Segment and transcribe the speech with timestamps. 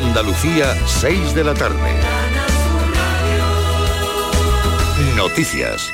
[0.00, 1.90] Andalucía, 6 de la tarde.
[5.16, 5.90] Noticias.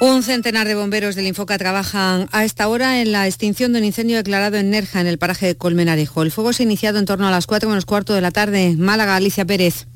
[0.00, 3.86] Un centenar de bomberos del Infoca trabajan a esta hora en la extinción de un
[3.86, 6.22] incendio declarado en Nerja, en el paraje de Colmenarejo.
[6.22, 8.74] El fuego se ha iniciado en torno a las 4 menos cuarto de la tarde.
[8.76, 9.87] Málaga, Alicia Pérez.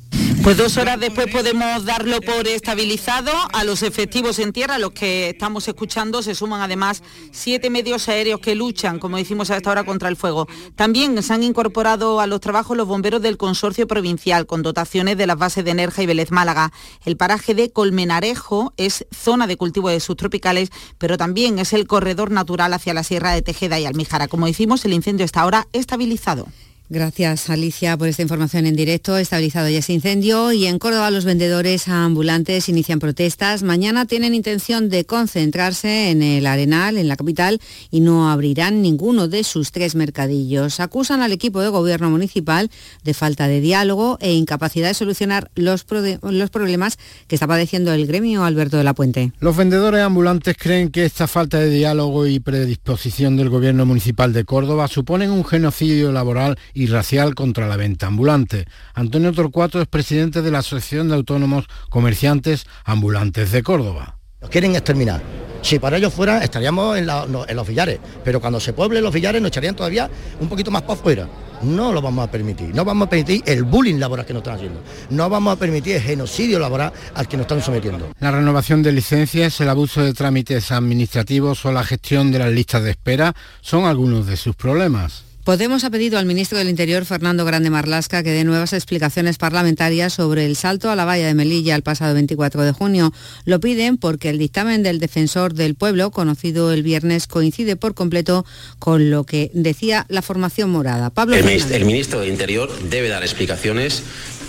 [0.43, 3.31] Pues dos horas después podemos darlo por estabilizado.
[3.53, 8.41] A los efectivos en tierra, los que estamos escuchando, se suman además siete medios aéreos
[8.41, 10.49] que luchan, como decimos a esta hora, contra el fuego.
[10.75, 15.29] También se han incorporado a los trabajos los bomberos del consorcio provincial, con dotaciones de
[15.29, 16.73] las bases de Nerja y Vélez Málaga.
[17.05, 22.33] El paraje de Colmenarejo es zona de cultivo de subtropicales, pero también es el corredor
[22.33, 24.27] natural hacia la Sierra de Tejeda y Almijara.
[24.27, 26.49] Como decimos, el incendio está ahora estabilizado.
[26.93, 29.17] Gracias Alicia por esta información en directo.
[29.17, 33.63] Estabilizado ya ese incendio y en Córdoba los vendedores ambulantes inician protestas.
[33.63, 39.27] Mañana tienen intención de concentrarse en el Arenal, en la capital, y no abrirán ninguno
[39.27, 40.81] de sus tres mercadillos.
[40.81, 42.71] Acusan al equipo de gobierno municipal
[43.03, 45.87] de falta de diálogo e incapacidad de solucionar los,
[46.21, 49.33] los problemas que está padeciendo el gremio Alberto de la Puente.
[49.41, 54.45] Los vendedores ambulantes creen que esta falta de diálogo y predisposición del gobierno municipal de
[54.45, 58.67] Córdoba suponen un genocidio laboral y y racial contra la venta ambulante.
[58.95, 64.17] Antonio Torcuato es presidente de la Asociación de Autónomos Comerciantes Ambulantes de Córdoba.
[64.41, 65.23] Los quieren exterminar.
[65.63, 69.51] Si para ellos fuera, estaríamos en, los villares, pero cuando se pueblen los villares nos
[69.51, 71.29] echarían todavía un poquito más para afuera.
[71.63, 72.75] No lo vamos a permitir.
[72.75, 74.83] No vamos a permitir el bullying laboral que nos están haciendo.
[75.11, 78.11] No vamos a permitir el genocidio laboral al que nos están sometiendo.
[78.19, 82.83] La renovación de licencias, el abuso de trámites administrativos o la gestión de las listas
[82.83, 85.32] de espera son algunos de sus problemas.
[85.45, 90.13] Podemos ha pedido al ministro del Interior, Fernando Grande Marlasca, que dé nuevas explicaciones parlamentarias
[90.13, 93.13] sobre el salto a la valla de Melilla el pasado 24 de junio.
[93.45, 98.47] Lo piden porque el dictamen del defensor del pueblo, conocido el viernes, coincide por completo
[98.79, 101.11] con lo que decía la formación morada.
[101.11, 101.45] Pablo el,
[101.85, 104.05] ministro, del Interior debe dar explicaciones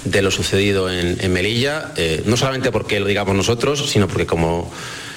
[0.05, 4.71] de lo sucedido en, Melilla, eh, no solamente porque lo digamos nosotros, sino porque como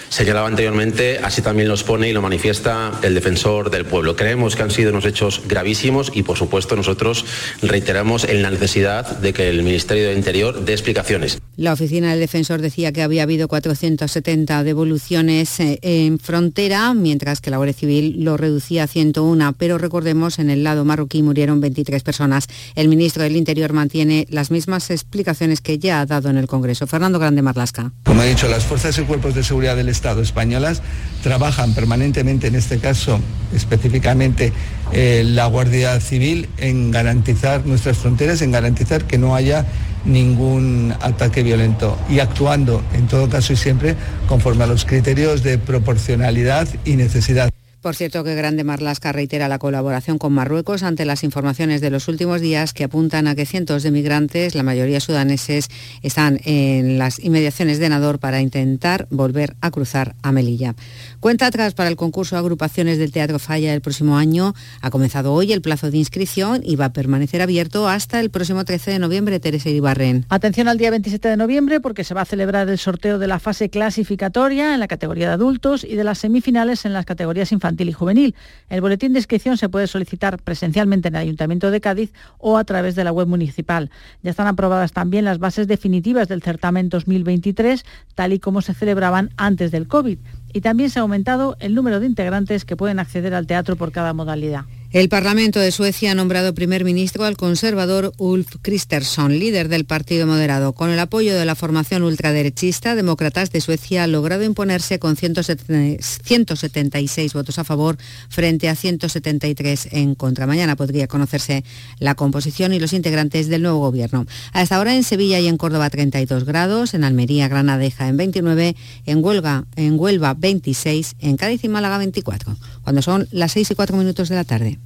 [0.08, 4.16] señalaba anteriormente, así también los pone y lo manifiesta el defensor del pueblo.
[4.16, 7.24] Creemos que han sido unos hechos gravísimos y, por supuesto, nosotros
[7.62, 11.38] reiteramos en la necesidad de que el Ministerio del Interior dé explicaciones.
[11.56, 17.50] La oficina del defensor decía que había habido 470 devoluciones eh, en frontera, mientras que
[17.50, 22.02] la Guardia Civil lo reducía a 101, pero recordemos, en el lado marroquí murieron 23
[22.02, 22.46] personas.
[22.74, 26.86] El ministro del Interior mantiene las mismas explicaciones que ya ha dado en el Congreso.
[26.86, 27.92] Fernando Grande Marlasca.
[28.04, 30.82] Como he dicho, las fuerzas y cuerpos de seguridad del Estado españolas
[31.22, 33.18] trabajan permanentemente, en este caso
[33.54, 34.52] específicamente
[34.92, 39.64] eh, la Guardia Civil, en garantizar nuestras fronteras, en garantizar que no haya
[40.04, 43.96] ningún ataque violento y actuando en todo caso y siempre
[44.28, 47.55] conforme a los criterios de proporcionalidad y necesidad.
[47.86, 52.08] Por cierto, que Grande Marlasca reitera la colaboración con Marruecos ante las informaciones de los
[52.08, 55.68] últimos días que apuntan a que cientos de migrantes, la mayoría sudaneses,
[56.02, 60.74] están en las inmediaciones de Nador para intentar volver a cruzar a Melilla.
[61.20, 64.52] Cuenta atrás para el concurso de agrupaciones del Teatro Falla el próximo año.
[64.80, 68.64] Ha comenzado hoy el plazo de inscripción y va a permanecer abierto hasta el próximo
[68.64, 70.26] 13 de noviembre, Teresa Iribarren.
[70.28, 73.38] Atención al día 27 de noviembre porque se va a celebrar el sorteo de la
[73.38, 77.75] fase clasificatoria en la categoría de adultos y de las semifinales en las categorías infantiles
[77.84, 78.34] y juvenil.
[78.68, 82.64] El boletín de inscripción se puede solicitar presencialmente en el Ayuntamiento de Cádiz o a
[82.64, 83.90] través de la web municipal.
[84.22, 87.84] Ya están aprobadas también las bases definitivas del certamen 2023,
[88.14, 90.18] tal y como se celebraban antes del COVID.
[90.52, 93.92] Y también se ha aumentado el número de integrantes que pueden acceder al teatro por
[93.92, 94.64] cada modalidad.
[94.96, 100.26] El Parlamento de Suecia ha nombrado primer ministro al conservador Ulf Kristersson, líder del Partido
[100.26, 100.72] Moderado.
[100.72, 107.34] Con el apoyo de la formación ultraderechista, Demócratas de Suecia ha logrado imponerse con 176
[107.34, 107.98] votos a favor
[108.30, 110.46] frente a 173 en contra.
[110.46, 111.62] Mañana podría conocerse
[111.98, 114.24] la composición y los integrantes del nuevo gobierno.
[114.54, 118.74] A esta hora en Sevilla y en Córdoba 32 grados, en Almería, Granadeja en 29,
[119.04, 123.74] en Huelva, en Huelva 26, en Cádiz y Málaga 24, cuando son las 6 y
[123.74, 124.78] 4 minutos de la tarde.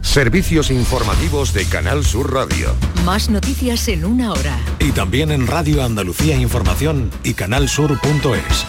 [0.00, 2.74] Servicios informativos de Canal Sur Radio.
[3.04, 4.58] Más noticias en una hora.
[4.78, 8.66] Y también en Radio Andalucía Información y canalsur.es.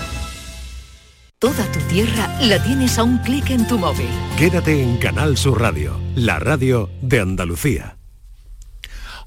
[1.37, 4.09] Toda tu tierra la tienes a un clic en tu móvil.
[4.37, 7.98] Quédate en Canal Sur Radio, la radio de Andalucía.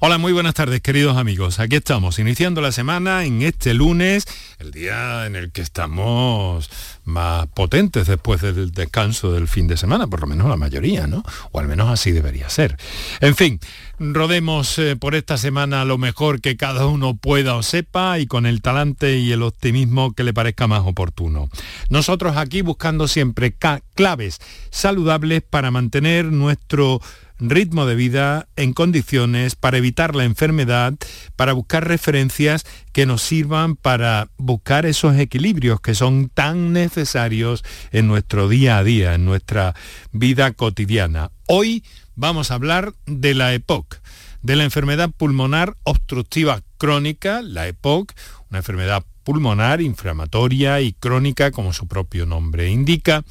[0.05, 1.61] Hola, muy buenas tardes queridos amigos.
[1.61, 4.25] Aquí estamos, iniciando la semana en este lunes,
[4.59, 6.69] el día en el que estamos
[7.05, 11.23] más potentes después del descanso del fin de semana, por lo menos la mayoría, ¿no?
[11.53, 12.75] O al menos así debería ser.
[13.21, 13.61] En fin,
[13.99, 18.45] rodemos eh, por esta semana lo mejor que cada uno pueda o sepa y con
[18.45, 21.49] el talante y el optimismo que le parezca más oportuno.
[21.89, 23.55] Nosotros aquí buscando siempre
[23.95, 24.39] claves
[24.71, 27.01] saludables para mantener nuestro
[27.39, 30.93] ritmo de vida en condiciones para evitar la enfermedad,
[31.35, 38.07] para buscar referencias que nos sirvan para buscar esos equilibrios que son tan necesarios en
[38.07, 39.75] nuestro día a día, en nuestra
[40.11, 41.31] vida cotidiana.
[41.47, 41.83] Hoy
[42.15, 43.99] vamos a hablar de la EPOC,
[44.41, 48.13] de la enfermedad pulmonar obstructiva crónica, la EPOC,
[48.49, 53.23] una enfermedad pulmonar inflamatoria y crónica, como su propio nombre indica,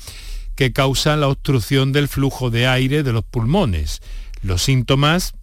[0.55, 4.01] que causa la obstrucción del flujo de aire de los pulmones.
[4.43, 5.35] Los síntomas,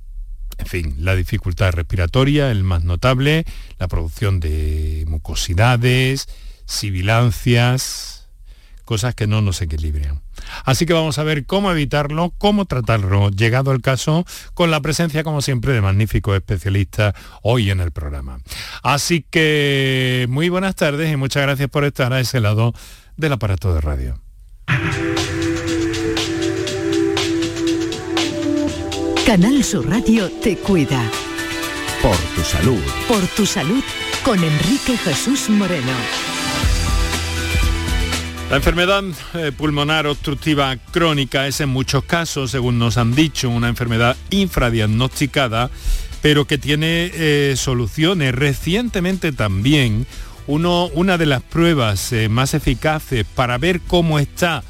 [0.57, 3.45] en fin, la dificultad respiratoria, el más notable,
[3.77, 6.27] la producción de mucosidades,
[6.65, 8.27] sibilancias,
[8.86, 10.21] cosas que no nos equilibran.
[10.66, 15.24] Así que vamos a ver cómo evitarlo, cómo tratarlo, llegado el caso, con la presencia,
[15.24, 18.40] como siempre, de magníficos especialistas hoy en el programa.
[18.84, 22.74] Así que muy buenas tardes y muchas gracias por estar a ese lado
[23.18, 24.19] del aparato de radio.
[29.25, 31.04] Canal Sur Radio te cuida.
[32.01, 32.81] Por tu salud.
[33.07, 33.84] Por tu salud
[34.24, 36.28] con Enrique Jesús Moreno.
[38.50, 39.04] La enfermedad
[39.36, 45.69] eh, pulmonar obstructiva crónica es en muchos casos, según nos han dicho, una enfermedad infradiagnosticada,
[46.24, 48.34] pero que tiene eh, soluciones.
[48.34, 50.07] Recientemente también
[50.48, 54.63] uno, una de las pruebas eh, más eficaces para ver cómo está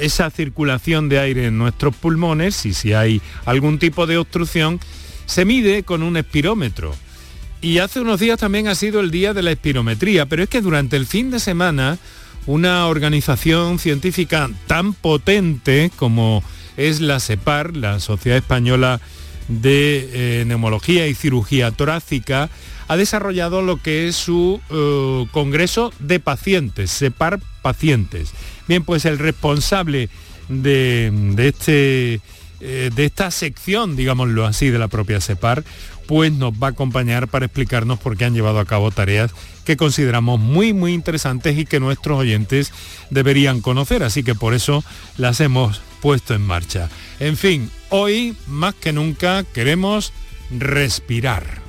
[0.00, 4.80] esa circulación de aire en nuestros pulmones y si hay algún tipo de obstrucción,
[5.26, 6.96] se mide con un espirómetro.
[7.60, 10.62] Y hace unos días también ha sido el día de la espirometría, pero es que
[10.62, 11.96] durante el fin de semana
[12.46, 16.42] una organización científica tan potente como
[16.76, 19.00] es la SEPAR, la Sociedad Española
[19.48, 22.48] de eh, Neumología y Cirugía Torácica,
[22.88, 28.32] ha desarrollado lo que es su eh, Congreso de Pacientes, SEPAR Pacientes.
[28.66, 30.08] Bien, pues el responsable
[30.48, 32.20] de, este,
[32.60, 35.64] eh, de esta sección, digámoslo así, de la propia SEPAR,
[36.10, 39.30] pues nos va a acompañar para explicarnos por qué han llevado a cabo tareas
[39.64, 42.72] que consideramos muy, muy interesantes y que nuestros oyentes
[43.10, 44.02] deberían conocer.
[44.02, 44.82] Así que por eso
[45.18, 46.88] las hemos puesto en marcha.
[47.20, 50.12] En fin, hoy más que nunca queremos
[50.50, 51.60] respirar.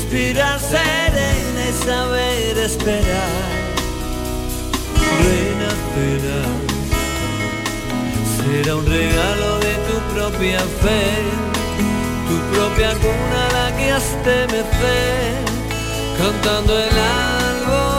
[0.00, 3.60] Respirar serena y saber esperar.
[5.24, 6.46] Renacerás,
[8.36, 11.02] será un regalo de tu propia fe,
[12.28, 14.64] tu propia cuna la que has de
[16.18, 17.90] cantando el alborada.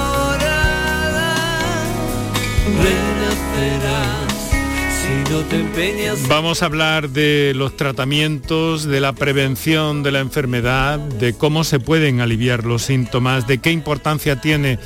[6.27, 11.80] Vamos a hablar de los tratamientos, de la prevención de la enfermedad, de cómo se
[11.80, 14.80] pueden aliviar los síntomas, de qué importancia tiene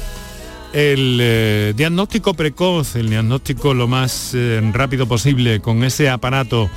[0.73, 6.69] el eh, diagnóstico precoz, el diagnóstico lo más eh, rápido posible con ese aparato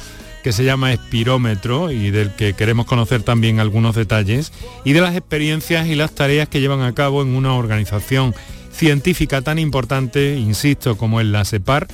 [0.43, 4.53] que se llama espirómetro y del que queremos conocer también algunos detalles,
[4.85, 8.35] y de las experiencias y las tareas que llevan a cabo en una organización
[8.73, 11.89] científica tan importante, insisto, como es la SEPAR,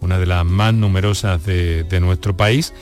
[0.00, 2.72] una de las más numerosas de, nuestro país,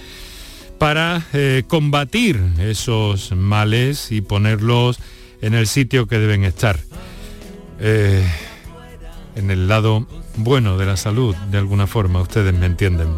[0.79, 4.99] para eh, combatir esos males y ponerlos
[5.41, 6.79] en el sitio que deben estar,
[7.81, 8.27] eh,
[9.37, 10.07] en el lado
[10.37, 13.09] bueno de la salud, de alguna forma, ustedes me entienden.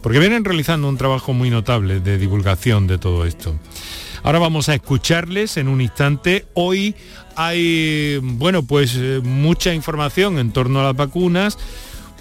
[0.00, 3.54] Porque vienen realizando un trabajo muy notable de divulgación de todo esto.
[4.24, 6.46] Ahora vamos a escucharles en un instante.
[6.54, 6.94] Hoy
[7.36, 11.58] hay, bueno, pues eh, mucha información en torno a las vacunas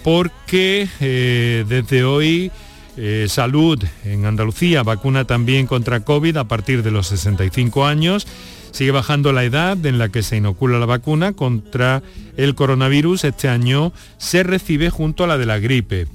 [0.03, 2.51] porque eh, desde hoy
[2.97, 8.27] eh, Salud en Andalucía vacuna también contra COVID a partir de los 65 años.
[8.71, 12.03] Sigue bajando la edad en la que se inocula la vacuna contra
[12.37, 13.25] el coronavirus.
[13.25, 16.07] Este año se recibe junto a la de la gripe.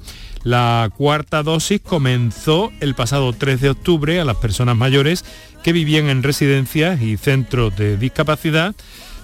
[0.43, 5.25] La cuarta dosis comenzó el pasado 3 de octubre a las personas mayores
[5.63, 8.73] que vivían en residencias y centros de discapacidad,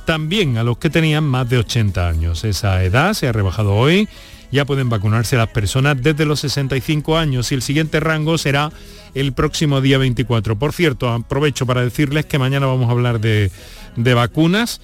[0.05, 2.43] también a los que tenían más de 80 años.
[2.43, 4.10] Esa edad se ha rebajado hoy
[4.53, 8.72] ya pueden vacunarse las personas desde los 65 años y el siguiente rango será
[9.15, 10.60] el próximo día 24.
[10.60, 13.50] Por cierto, aprovecho para decirles que mañana vamos a hablar de,
[13.95, 14.79] vacunas,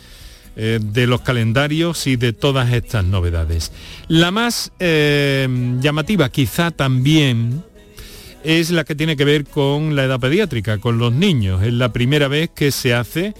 [0.55, 3.71] eh, de los calendarios y de todas estas novedades.
[4.07, 5.47] La más eh,
[5.79, 7.63] llamativa quizá también
[8.43, 11.61] es la que tiene que ver con la edad pediátrica, con los niños.
[11.61, 13.35] Es la primera vez que se hace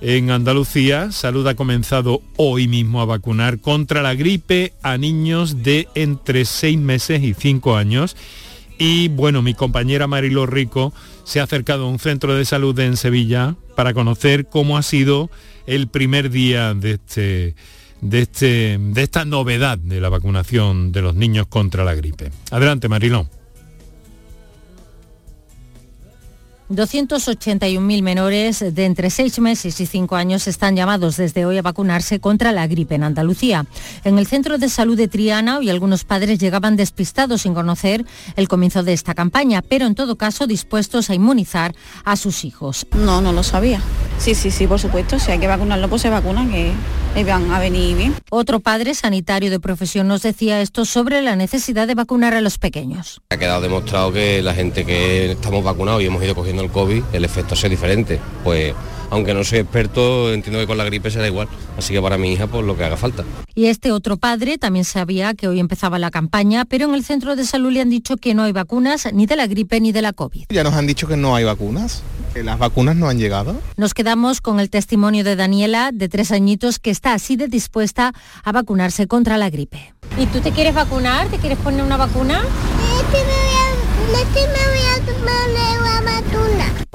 [0.00, 5.88] en Andalucía, Salud ha comenzado hoy mismo a vacunar contra la gripe a niños de
[5.94, 8.16] entre 6 meses y 5 años
[8.78, 10.92] Y bueno, mi compañera Marilo Rico
[11.24, 15.30] se ha acercado a un centro de salud en Sevilla para conocer cómo ha sido
[15.66, 17.54] el primer día de este
[18.00, 22.30] de, este, de esta novedad de la vacunación de los niños contra la gripe.
[22.50, 23.28] Adelante, Marilón.
[26.70, 32.20] 281.000 menores de entre 6 meses y 5 años están llamados desde hoy a vacunarse
[32.20, 33.66] contra la gripe en Andalucía.
[34.04, 38.04] En el centro de salud de Triana hoy algunos padres llegaban despistados sin conocer
[38.36, 42.86] el comienzo de esta campaña, pero en todo caso dispuestos a inmunizar a sus hijos.
[42.94, 43.80] No, no lo sabía.
[44.18, 45.18] Sí, sí, sí, por supuesto.
[45.18, 46.72] Si hay que vacunarlo, pues se vacunan, que
[47.24, 48.14] van a venir bien.
[48.30, 52.58] Otro padre sanitario de profesión nos decía esto sobre la necesidad de vacunar a los
[52.58, 53.20] pequeños.
[53.30, 57.02] Ha quedado demostrado que la gente que estamos vacunados y hemos ido cogiendo el COVID,
[57.12, 58.20] el efecto es diferente.
[58.44, 58.74] Pues
[59.10, 61.48] aunque no soy experto, entiendo que con la gripe será igual.
[61.78, 63.24] Así que para mi hija, pues lo que haga falta.
[63.54, 67.36] Y este otro padre también sabía que hoy empezaba la campaña, pero en el centro
[67.36, 70.02] de salud le han dicho que no hay vacunas ni de la gripe ni de
[70.02, 70.46] la COVID.
[70.50, 72.02] Ya nos han dicho que no hay vacunas,
[72.34, 73.60] que las vacunas no han llegado.
[73.76, 78.12] Nos quedamos con el testimonio de Daniela, de tres añitos, que está así de dispuesta
[78.44, 79.94] a vacunarse contra la gripe.
[80.18, 81.28] ¿Y tú te quieres vacunar?
[81.28, 82.42] ¿Te quieres poner una vacuna?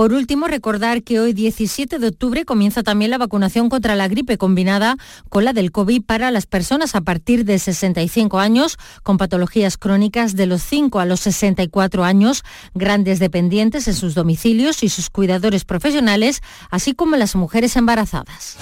[0.02, 4.40] Por último, recordar que hoy 17 de octubre comienza también la vacunación contra la gripe
[4.40, 4.98] combinada
[5.30, 10.36] con la del COVID para las personas a partir de 65 años con patologías crónicas
[10.36, 12.42] de los 5 a los 64 años,
[12.74, 16.42] grandes dependientes en sus domicilios y sus cuidadores profesionales,
[16.72, 18.58] así como las mujeres embarazadas.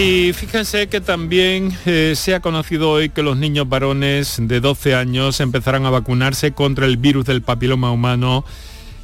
[0.00, 4.94] Y fíjense que también eh, se ha conocido hoy que los niños varones de 12
[4.94, 8.46] años empezarán a vacunarse contra el virus del papiloma humano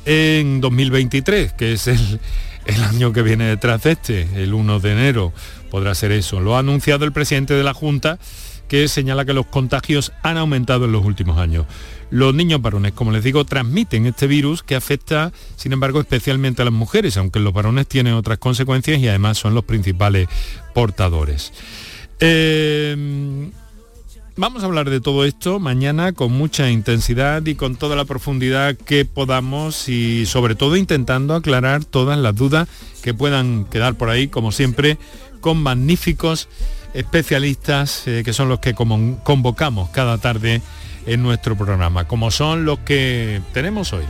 [0.07, 2.19] en 2023, que es el,
[2.65, 5.35] el año que viene detrás de este, el 1 de enero.
[5.71, 6.41] Podrá ser eso.
[6.41, 8.19] Lo ha anunciado el presidente de la Junta,
[8.67, 11.67] que señala que los contagios han aumentado en los últimos años.
[12.11, 16.65] Los niños varones, como les digo, transmiten este virus que afecta, sin embargo, especialmente a
[16.65, 20.29] las mujeres, aunque los varones tienen otras consecuencias y además son los principales
[20.73, 21.53] portadores.
[22.21, 23.51] Eh,
[24.37, 28.77] vamos a hablar de todo esto mañana con mucha intensidad y con toda la profundidad
[28.77, 32.69] que podamos y sobre todo intentando aclarar todas las dudas
[33.03, 34.99] que puedan quedar por ahí, como siempre,
[35.41, 36.49] con magníficos
[36.95, 40.63] especialistas eh, que son los que convocamos cada tarde
[41.07, 44.05] en nuestro programa, como son los que tenemos hoy.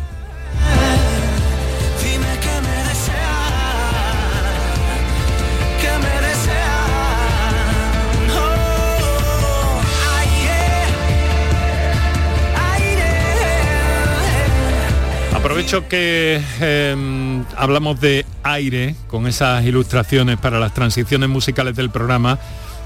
[15.46, 22.38] Aprovecho que em, hablamos de aire con esas ilustraciones para las transiciones musicales del programa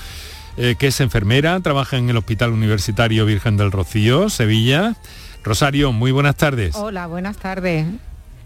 [0.57, 4.95] eh, que es enfermera, trabaja en el Hospital Universitario Virgen del Rocío, Sevilla.
[5.43, 6.75] Rosario, muy buenas tardes.
[6.75, 7.87] Hola, buenas tardes.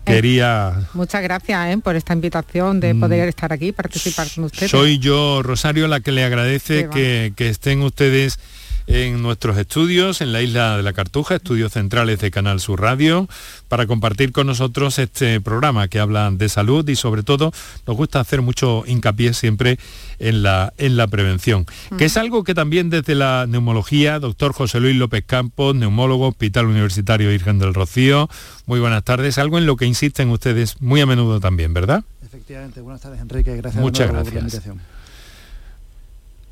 [0.06, 0.74] Quería...
[0.78, 3.00] Eh, muchas gracias eh, por esta invitación de mm.
[3.00, 4.70] poder estar aquí, participar con ustedes.
[4.72, 8.40] Soy yo, Rosario, la que le agradece que, que estén ustedes
[8.88, 13.28] en nuestros estudios en la isla de la Cartuja, estudios centrales de Canal Sur Radio,
[13.68, 17.52] para compartir con nosotros este programa que habla de salud y sobre todo
[17.88, 19.80] nos gusta hacer mucho hincapié siempre
[20.20, 21.66] en la, en la prevención,
[21.98, 26.68] que es algo que también desde la neumología, doctor José Luis López Campos, neumólogo, Hospital
[26.68, 28.30] Universitario Virgen del Rocío,
[28.66, 32.04] muy buenas tardes, algo en lo que insisten ustedes muy a menudo también, ¿verdad?
[32.24, 34.26] Efectivamente, buenas tardes Enrique, gracias Muchas gracias.
[34.26, 34.95] por la invitación.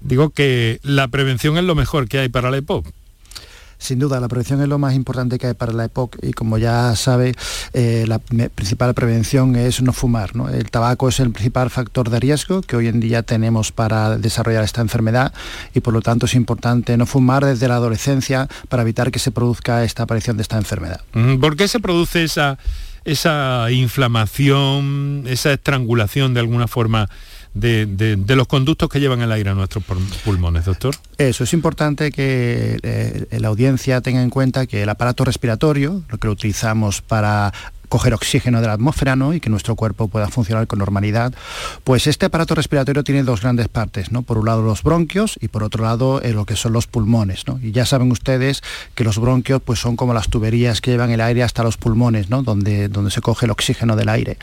[0.04, 2.86] Digo que la prevención es lo mejor que hay para la EPOC.
[3.84, 6.58] Sin duda, la prevención es lo más importante que hay para la EPOC y como
[6.58, 7.34] ya sabe,
[7.74, 10.32] eh, la principal prevención es no fumar.
[10.54, 14.64] El tabaco es el principal factor de riesgo que hoy en día tenemos para desarrollar
[14.64, 15.34] esta enfermedad
[15.74, 19.32] y por lo tanto es importante no fumar desde la adolescencia para evitar que se
[19.32, 21.02] produzca esta aparición de esta enfermedad.
[21.42, 22.58] ¿Por qué se produce esa,
[23.04, 27.10] esa inflamación, esa estrangulación de alguna forma?
[27.54, 29.84] De, los conductos que llevan el aire a nuestros
[30.24, 30.96] pulmones, doctor?
[31.18, 36.18] Eso es importante que eh, la audiencia tenga en cuenta que el aparato respiratorio, lo
[36.18, 37.54] que lo utilizamos para
[37.94, 39.36] coger oxígeno de la atmósfera ¿no?
[39.36, 41.32] y que nuestro cuerpo pueda funcionar con normalidad.
[41.84, 44.24] Pues este aparato respiratorio tiene dos grandes partes, ¿no?
[44.24, 47.46] por un lado los bronquios y por otro lado eh, lo que son los pulmones.
[47.46, 47.60] ¿no?
[47.62, 48.64] Y ya saben ustedes
[48.96, 52.32] que los bronquios pues, son como las tuberías que llevan el aire hasta los pulmones,
[52.32, 52.42] ¿no?
[52.42, 54.40] donde, donde se coge el oxígeno del aire.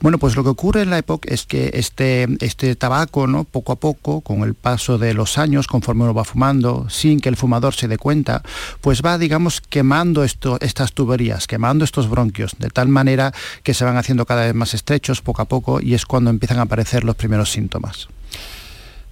[0.00, 3.44] Bueno, pues lo que ocurre en la época es que este, este tabaco, ¿no?
[3.44, 7.28] poco a poco, con el paso de los años, conforme uno va fumando, sin que
[7.28, 8.42] el fumador se dé cuenta,
[8.80, 13.84] pues va, digamos, quemando esto, estas tuberías, quemando estos bronquios, de tal manera que se
[13.84, 17.04] van haciendo cada vez más estrechos poco a poco y es cuando empiezan a aparecer
[17.04, 18.08] los primeros síntomas.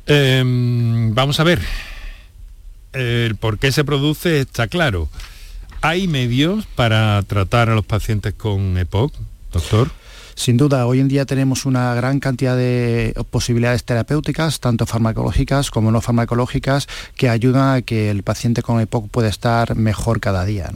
[0.07, 1.61] Em, vamos a ver,
[2.93, 5.09] el por qué se produce está claro.
[5.83, 9.13] ¿Hay medios para tratar a los pacientes con EPOC,
[9.53, 9.91] doctor?
[10.37, 15.91] Sin duda, hoy en día tenemos una gran cantidad de posibilidades terapéuticas, tanto farmacológicas como
[15.91, 20.71] no farmacológicas, que ayudan a que el paciente con EPOC pueda estar mejor cada día.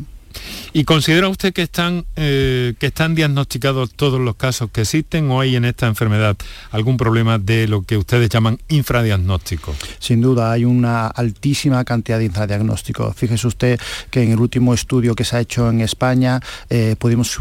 [0.73, 5.41] ¿Y considera usted que están, eh, que están diagnosticados todos los casos que existen o
[5.41, 6.37] hay en esta enfermedad
[6.71, 9.75] algún problema de lo que ustedes llaman infradiagnóstico?
[9.99, 13.13] Sin duda, hay una altísima cantidad de infradiagnóstico.
[13.13, 13.81] Fíjese usted
[14.11, 17.41] que en el último estudio que se ha hecho en España eh, pudimos,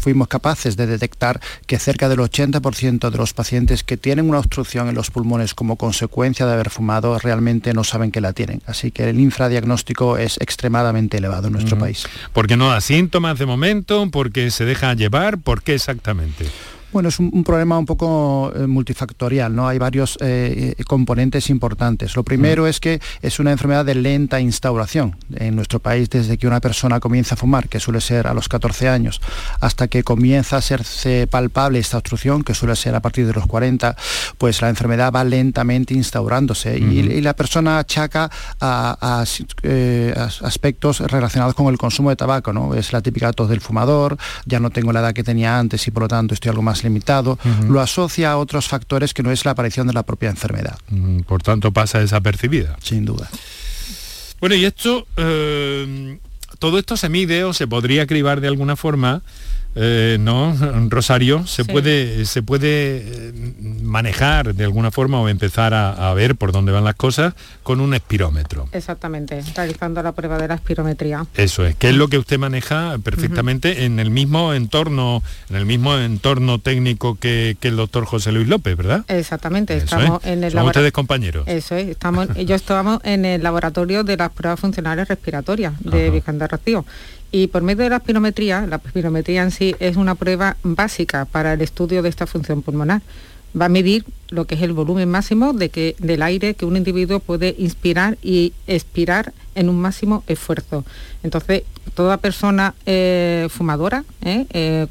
[0.00, 4.88] fuimos capaces de detectar que cerca del 80% de los pacientes que tienen una obstrucción
[4.88, 8.62] en los pulmones como consecuencia de haber fumado realmente no saben que la tienen.
[8.66, 12.06] Así que el infradiagnóstico es extremadamente elevado en nuestro país.
[12.34, 16.46] Porque no da síntomas de momento, porque se deja llevar, ¿por qué exactamente?
[16.94, 19.66] Bueno, es un, problema un poco eh, multifactorial, ¿no?
[19.66, 22.14] Hay varios eh, componentes importantes.
[22.14, 22.66] Lo primero mm.
[22.68, 25.16] es que es una enfermedad de lenta instauración.
[25.34, 28.48] En nuestro país, desde que una persona comienza a fumar, que suele ser a los
[28.48, 29.20] 14 años,
[29.58, 33.48] hasta que comienza a hacerse palpable esta obstrucción, que suele ser a partir de los
[33.48, 33.96] 40,
[34.38, 39.24] pues la enfermedad va lentamente instaurándose y, la persona achaca a,
[39.64, 42.74] eh, aspectos relacionados con el consumo de tabaco, ¿no?
[42.74, 45.90] Es la típica tos del fumador, ya no tengo la edad que tenía antes y
[45.90, 47.38] por lo tanto estoy algo más limitado,
[47.68, 50.78] lo asocia a otros factores que no es la aparición de la propia enfermedad.
[51.26, 52.76] Por tanto, pasa desapercibida.
[52.82, 53.28] Sin duda.
[54.40, 56.18] Bueno, y esto, eh,
[56.58, 59.22] todo esto se mide o se podría cribar de alguna forma
[59.76, 60.54] eh, ¿no?
[60.88, 63.32] Rosario, se puede, se puede eh,
[63.82, 67.34] manejar de alguna forma o empezar a, ver por dónde van las cosas
[67.64, 68.68] con un espirómetro.
[68.72, 71.26] Exactamente, realizando la prueba de la espirometría.
[71.34, 75.66] Eso es, que es lo que usted maneja perfectamente en el mismo entorno, en el
[75.66, 79.04] mismo entorno técnico que, el doctor José Luis López, ¿verdad?
[79.08, 81.44] Exactamente, estamos en el Son ustedes compañeros.
[81.48, 86.38] Eso es, estamos, yo estamos en el laboratorio de las pruebas funcionales respiratorias de Virgen
[86.38, 86.84] de Rocío
[87.34, 91.54] y por medio de la espirometría, la espirometría en sí es una prueba básica para
[91.54, 93.02] el estudio de esta función pulmonar.
[93.60, 96.76] Va a medir lo que es el volumen máximo de que, del aire que un
[96.76, 100.84] individuo puede inspirar y expirar en un máximo esfuerzo.
[101.24, 104.86] Entonces, toda persona eh, fumadora eh, eh,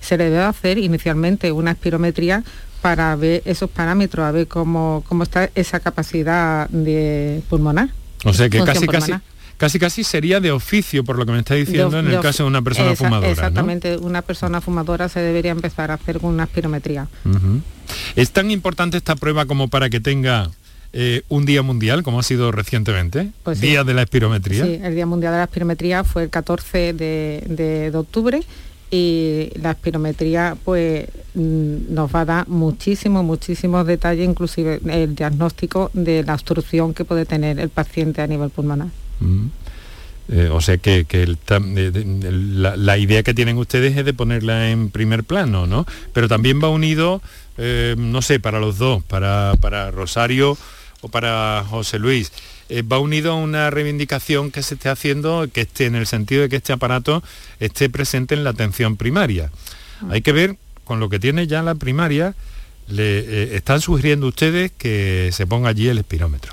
[0.00, 2.44] se le debe hacer inicialmente una espirometría
[2.80, 7.90] para ver esos parámetros, a ver cómo, cómo está esa capacidad de pulmonar.
[8.24, 9.12] O sea que casi, casi,
[9.58, 12.48] casi casi sería de oficio, por lo que me está diciendo, en el caso de
[12.48, 13.30] una persona fumadora.
[13.30, 17.08] Exactamente, una persona fumadora se debería empezar a hacer con una espirometría.
[18.16, 20.50] ¿Es tan importante esta prueba como para que tenga
[20.92, 23.32] eh, un día mundial, como ha sido recientemente?
[23.42, 24.64] Pues día de la espirometría.
[24.64, 28.40] Sí, el Día Mundial de la Espirometría fue el 14 de, octubre
[28.90, 35.90] y la espirometría pues mm, nos va a dar muchísimos, muchísimos detalles, inclusive el diagnóstico
[35.92, 38.88] de la obstrucción que puede tener el paciente a nivel pulmonar.
[40.30, 41.06] Eh, o sea que,
[41.48, 45.86] la, idea que tienen ustedes es de ponerla en primer plano, ¿no?
[46.12, 47.22] Pero también va unido,
[47.56, 50.58] eh, no sé, para los dos, para, para Rosario
[51.00, 52.30] o para José Luis,
[52.68, 56.42] eh, va unido a una reivindicación que se esté haciendo, que esté en el sentido
[56.42, 57.22] de que este aparato
[57.58, 59.50] esté presente en la atención primaria.
[60.02, 60.10] Mm.
[60.10, 62.34] Hay que ver con lo que tiene ya la primaria,
[62.86, 66.52] le están sugiriendo ustedes que se ponga allí el espirómetro.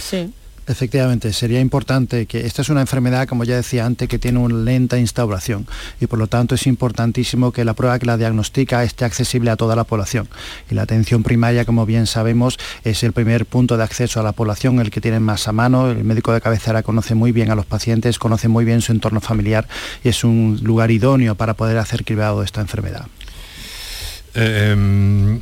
[0.00, 0.32] Sí.
[0.68, 4.56] Efectivamente, sería importante que esta es una enfermedad, como ya decía antes, que tiene una
[4.56, 5.66] lenta instauración
[6.00, 9.56] y por lo tanto es importantísimo que la prueba que la diagnostica esté accesible a
[9.56, 10.28] toda la población.
[10.68, 14.32] Y la atención primaria, como bien sabemos, es el primer punto de acceso a la
[14.32, 15.88] población, el que tiene más a mano.
[15.88, 19.20] El médico de cabecera conoce muy bien a los pacientes, conoce muy bien su entorno
[19.20, 19.68] familiar
[20.02, 23.06] y es un lugar idóneo para poder hacer cribado de esta enfermedad.
[24.34, 25.40] Em,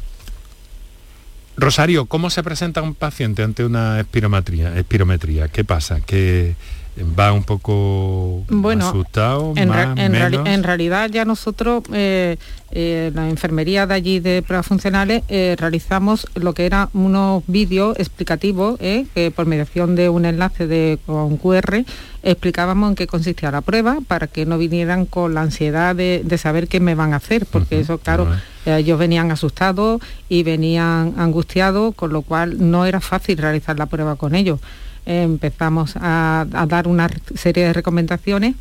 [1.57, 5.49] Rosario, ¿cómo se presenta un paciente ante una espirometría?
[5.49, 6.01] ¿Qué pasa?
[6.01, 6.55] ¿Que
[7.03, 10.47] va un poco bueno, asustado, en, más, en, menos.
[10.47, 12.37] en, realidad ya nosotros, eh,
[12.71, 17.99] eh, la enfermería de allí de pruebas funcionales, eh, realizamos lo que eran unos vídeos
[17.99, 21.85] explicativos, eh, que por mediación de un enlace de con QR,
[22.23, 26.39] explicábamos en qué consistía la prueba para que no vinieran con la ansiedad de, de
[26.39, 28.29] saber qué me van a hacer, porque eso, claro,
[28.65, 34.17] ellos venían asustados y venían angustiados, con lo cual no era fácil realizar la prueba
[34.17, 34.61] con ellos
[35.07, 38.55] empezamos a, a, dar una serie de recomendaciones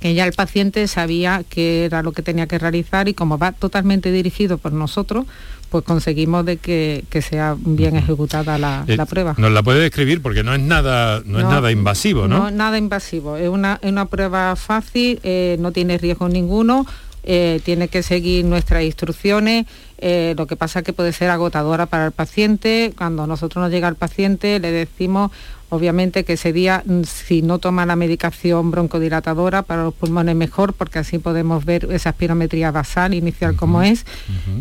[0.00, 3.52] que ya el paciente sabía qué era lo que tenía que realizar y como va
[3.52, 5.26] totalmente dirigido por nosotros,
[5.70, 9.34] pues conseguimos de que, que sea bien ejecutada la, Eh, la, prueba.
[9.38, 12.38] Nos la puede describir porque no es nada, no, es nada invasivo, ¿no?
[12.38, 13.36] No, nada invasivo.
[13.36, 16.86] Es una, es una prueba fácil, eh, no tiene riesgo ninguno.
[17.28, 19.66] Eh, tiene que seguir nuestras instrucciones,
[20.00, 22.92] lo que pasa que puede ser agotadora para el paciente.
[22.96, 25.32] Cuando nosotros nos llega el paciente le decimos
[25.68, 30.72] obviamente que ese día mm, si no toma la medicación broncodilatadora para los pulmones mejor
[30.72, 34.04] porque así podemos ver esa espirometría basal inicial como es.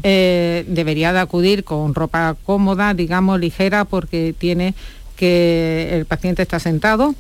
[0.04, 4.74] eh, debería de acudir con ropa cómoda digamos ligera porque tiene
[5.16, 7.16] que el paciente está sentado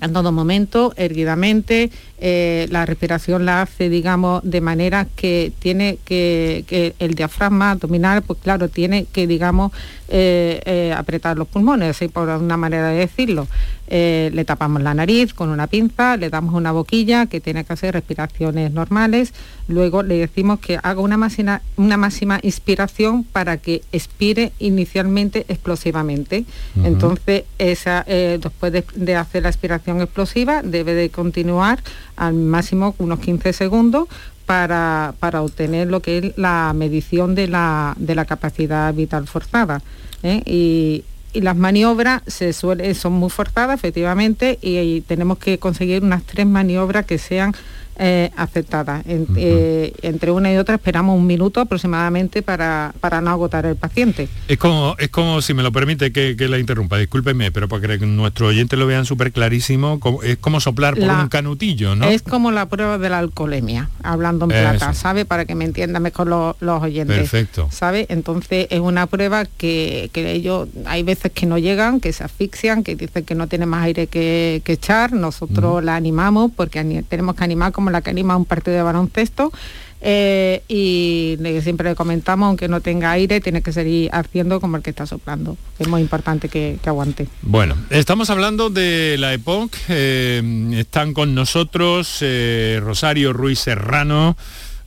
[0.00, 6.94] en todo momento, erguidamente, eh, la respiración la hace, digamos, de manera que tiene que,
[6.98, 9.72] el diafragma abdominal, pues claro, tiene que, digamos,
[10.08, 13.46] eh, eh, apretar los pulmones, así por una manera de decirlo.
[13.90, 17.72] Eh, le tapamos la nariz con una pinza, le damos una boquilla que tiene que
[17.72, 19.32] hacer respiraciones normales,
[19.66, 26.44] luego le decimos que haga una máxima, una máxima inspiración para que expire inicialmente explosivamente.
[26.84, 31.82] Entonces, esa, eh, después de, de hacer la expiración explosiva, debe de continuar
[32.16, 34.08] al máximo unos 15 segundos
[34.48, 39.82] para, para obtener lo que es la medición de la, de la capacidad vital forzada.
[40.22, 40.42] ¿eh?
[40.46, 46.02] Y, y las maniobras se suele, son muy forzadas, efectivamente, y, y tenemos que conseguir
[46.02, 47.54] unas tres maniobras que sean
[47.98, 49.04] eh, aceptadas.
[49.06, 53.76] En- eh, entre una y otra esperamos un minuto aproximadamente para, para no agotar el
[53.76, 54.28] paciente.
[54.48, 57.98] Es como, es como, si me lo permite que, que la interrumpa, discúlpeme, pero para
[57.98, 61.94] que nuestros oyentes lo vean súper clarísimo, como- es como soplar por La- un canutillo,
[61.94, 62.06] ¿no?
[62.06, 65.00] Es como la prueba de la alcoholemia, hablando en plata, Eso.
[65.00, 65.24] ¿sabe?
[65.24, 67.16] Para que me entiendan mejor lo- los oyentes.
[67.16, 67.68] Perfecto.
[67.70, 68.06] ¿Sabe?
[68.08, 72.82] Entonces es una prueba que, que ellos, hay veces que no llegan, que se asfixian,
[72.84, 75.12] que dicen que no tienen más aire que, que echar.
[75.12, 79.52] Nosotros la animamos porque tenemos que animar como la que anima un partido de baloncesto.
[80.00, 84.82] eh, y siempre le comentamos, aunque no tenga aire, tiene que seguir haciendo como el
[84.82, 85.56] que está soplando.
[85.78, 87.26] Es muy importante que, aguante.
[87.42, 94.36] Bueno, estamos hablando de la EPOC, eh, están con nosotros eh, Rosario Ruiz Serrano,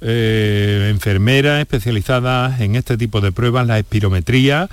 [0.03, 4.67] enfermera especializada en este tipo de pruebas, la espirometría,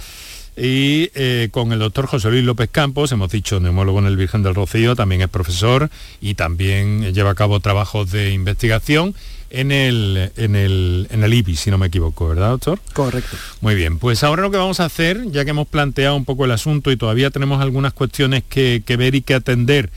[0.59, 4.43] y eh, con el doctor José Luis López Campos, hemos dicho neumólogo en el Virgen
[4.43, 5.89] del Rocío, también es profesor
[6.21, 9.15] y también lleva a cabo trabajos de investigación
[9.51, 12.81] en el, en el, en el IBI, si no me equivoco, ¿verdad, doctor?
[12.93, 13.37] Correcto.
[13.63, 16.45] Muy bien, pues ahora lo que vamos a hacer, ya que hemos planteado un poco
[16.45, 19.91] el asunto y todavía tenemos algunas cuestiones que, que ver y que atender,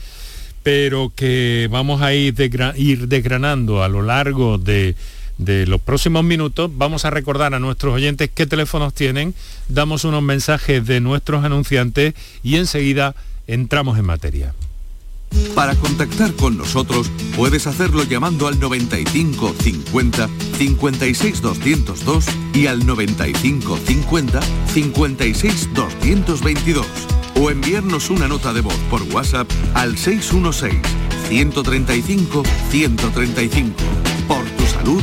[0.62, 4.94] pero que vamos a ir, desgra- ir desgranando a lo largo de,
[5.38, 9.34] de los próximos minutos, vamos a recordar a nuestros oyentes qué teléfonos tienen,
[9.68, 13.14] damos unos mensajes de nuestros anunciantes y enseguida
[13.46, 14.54] entramos en materia.
[15.54, 23.78] Para contactar con nosotros puedes hacerlo llamando al 95 50 56 202 y al 95
[23.78, 24.40] 50
[24.72, 26.86] 56 222
[27.34, 30.74] o enviarnos una nota de voz por WhatsApp al 616
[31.28, 33.74] 135 135.
[34.28, 35.02] Por tu salud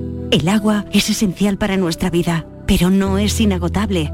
[0.31, 4.13] El agua es esencial para nuestra vida, pero no es inagotable.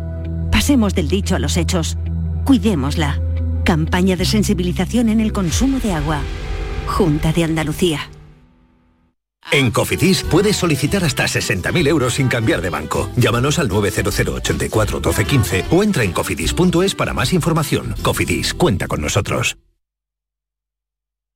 [0.51, 1.95] Pasemos del dicho a los hechos.
[2.43, 3.21] Cuidémosla.
[3.63, 6.21] Campaña de sensibilización en el consumo de agua.
[6.87, 8.09] Junta de Andalucía.
[9.51, 13.11] En Cofidis puedes solicitar hasta 60.000 euros sin cambiar de banco.
[13.15, 17.93] Llámanos al 900 84 12 15 o entra en cofidis.es para más información.
[18.01, 19.55] Cofidis, cuenta con nosotros.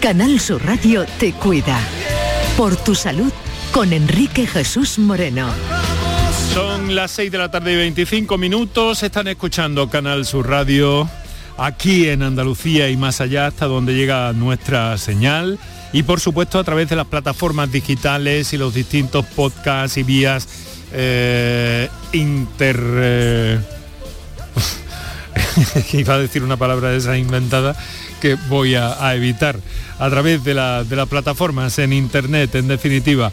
[0.00, 1.78] Canal Sur Radio te cuida.
[2.56, 3.32] Por tu salud
[3.72, 5.48] con Enrique Jesús Moreno.
[6.52, 9.02] Son las 6 de la tarde y 25 minutos.
[9.02, 11.08] Están escuchando Canal Sur Radio
[11.56, 15.58] aquí en Andalucía y más allá hasta donde llega nuestra señal.
[15.92, 20.48] Y por supuesto a través de las plataformas digitales y los distintos podcasts y vías
[20.92, 22.80] eh, inter...
[22.80, 23.60] eh,
[25.92, 27.76] iba a decir una palabra de esa inventada
[28.20, 29.58] que voy a, evitar
[29.98, 33.32] a través de, de las plataformas en internet en definitiva.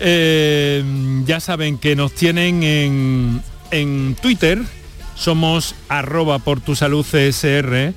[0.00, 0.82] Eh,
[1.26, 4.60] ya saben que nos tienen en, en Twitter.
[5.14, 7.92] Somos arroba por tu salud CSR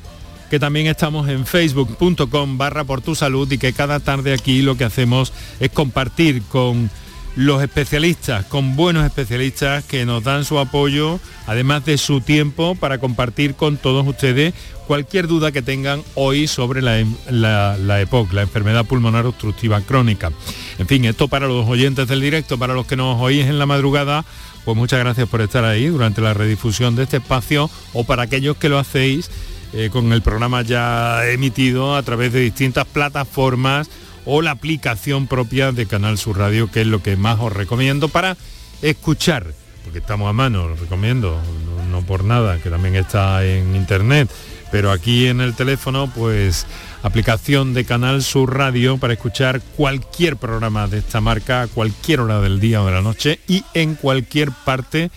[0.54, 4.78] que también estamos en facebook.com barra por tu salud y que cada tarde aquí lo
[4.78, 6.91] que hacemos es compartir con
[7.36, 13.00] los especialistas, con buenos especialistas que nos dan su apoyo, además de su tiempo para
[13.00, 14.54] compartir con todos ustedes
[14.88, 19.82] cualquier duda que tengan hoy sobre la, em- la, la EPOC, la enfermedad pulmonar obstructiva
[19.82, 20.32] crónica.
[20.78, 23.65] En fin, esto para los oyentes del directo, para los que nos oís en la
[23.65, 24.26] madrugada,
[24.65, 28.58] pues muchas gracias por estar ahí durante la redifusión de este espacio o para aquellos
[28.58, 29.30] que lo hacéis
[29.74, 33.89] eh, con el programa ya emitido a través de distintas plataformas
[34.26, 38.10] o la aplicación propia de Canal Sur Radio, que es lo que más os recomiendo
[38.10, 38.38] para
[38.82, 43.76] escuchar, porque estamos a mano, lo recomiendo, no, no por nada, que también está en
[43.76, 44.30] internet,
[44.72, 46.66] pero aquí en el teléfono, pues
[47.04, 52.40] aplicación de Canal Sur Radio para escuchar cualquier programa de esta marca a cualquier hora
[52.40, 55.12] del día o de la noche y en cualquier parte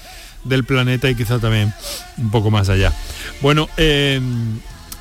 [0.44, 1.72] del planeta y quizá también
[2.18, 2.92] un poco más allá.
[3.40, 4.20] Bueno, eh,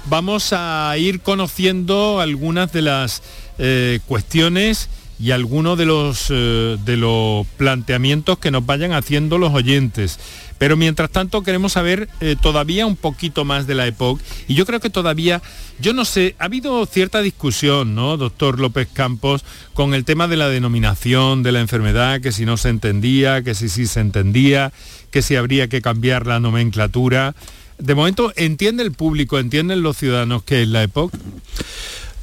[0.06, 3.24] vamos a ir conociendo algunas de las
[3.58, 4.90] eh, cuestiones
[5.20, 10.20] y algunos de los, eh, de los planteamientos que nos vayan haciendo los oyentes.
[10.58, 14.66] Pero mientras tanto queremos saber eh, todavía un poquito más de la EPOC y yo
[14.66, 15.42] creo que todavía,
[15.80, 20.38] yo no sé, ha habido cierta discusión, ¿no, doctor López Campos, con el tema de
[20.38, 24.72] la denominación de la enfermedad, que si no se entendía, que si sí se entendía,
[25.12, 27.36] que si habría que cambiar la nomenclatura.
[27.78, 31.12] De momento, ¿entiende el público, entienden los ciudadanos que es la EPOC?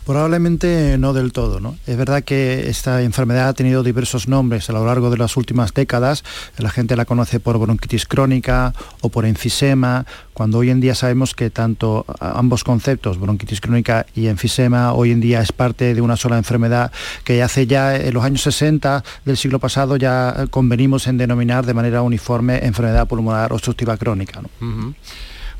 [0.07, 1.77] Probablemente no del todo, ¿no?
[1.87, 5.73] Es verdad que esta enfermedad ha tenido diversos nombres a lo largo de las últimas
[5.75, 6.25] décadas.
[6.59, 11.35] La gente la conoce por bronquitis crónica o por enfisema, cuando hoy en día sabemos
[11.35, 16.17] que tanto ambos conceptos, bronquitis crónica y enfisema, hoy en día es parte de una
[16.17, 16.91] sola enfermedad
[17.23, 21.75] que hace ya en los años 60 del siglo pasado ya convenimos en denominar de
[21.75, 24.43] manera uniforme enfermedad pulmonar obstructiva crónica.
[24.43, 24.95] ¿no?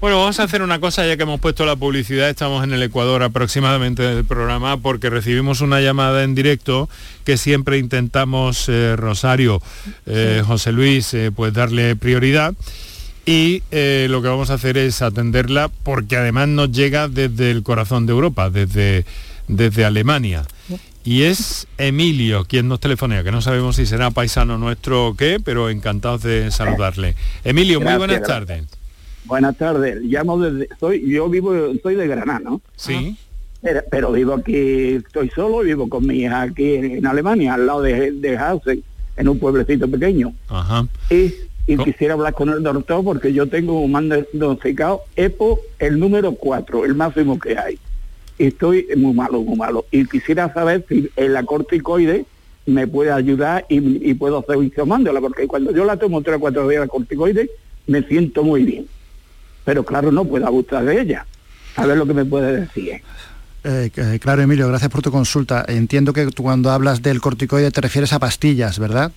[0.03, 2.83] Bueno, vamos a hacer una cosa ya que hemos puesto la publicidad, estamos en el
[2.83, 6.91] Ecuador aproximadamente del programa porque recibimos una llamada en directo
[7.23, 9.63] que siempre intentamos, eh, Rosario,
[10.07, 12.53] eh, José Luis, eh, pues darle prioridad
[13.27, 17.63] y eh, lo que vamos a hacer es atenderla porque además nos llega desde el
[17.63, 19.05] corazón de Europa, desde,
[19.47, 20.43] desde Alemania.
[21.05, 25.39] Y es Emilio quien nos telefonea, que no sabemos si será paisano nuestro o qué,
[25.39, 27.15] pero encantados de saludarle.
[27.45, 28.29] Emilio, muy buenas gracias.
[28.29, 28.82] tardes.
[29.25, 30.01] Buenas tardes.
[30.03, 32.61] Llamo desde, soy, yo vivo, soy de Granada, ¿no?
[32.77, 33.17] Sí.
[33.61, 37.67] Pero, pero vivo aquí, estoy solo, vivo con mi hija aquí en, en Alemania, al
[37.67, 38.83] lado de, de Hausen,
[39.17, 40.33] en un pueblecito pequeño.
[40.49, 40.87] Ajá.
[41.11, 41.33] Y,
[41.67, 46.33] y quisiera hablar con el doctor porque yo tengo un man diagnosticado EPO, el número
[46.33, 47.79] 4, el máximo que hay.
[48.39, 49.85] Y estoy muy malo, muy malo.
[49.93, 52.25] Y quisiera saber si la corticoide
[52.67, 56.41] me puede ayudar y, y puedo seguir tomándola, porque cuando yo la tomo tres o
[56.41, 57.49] cuatro días la corticoide,
[57.87, 58.87] me siento muy bien.
[59.65, 61.27] Pero claro, no puedo abusar de ella.
[61.77, 63.03] A ver lo que me puede decir.
[63.65, 65.65] Eh, eh, claro, Emilio, gracias por tu consulta.
[65.69, 69.13] Entiendo que tú cuando hablas del corticoide te refieres a pastillas, ¿verdad?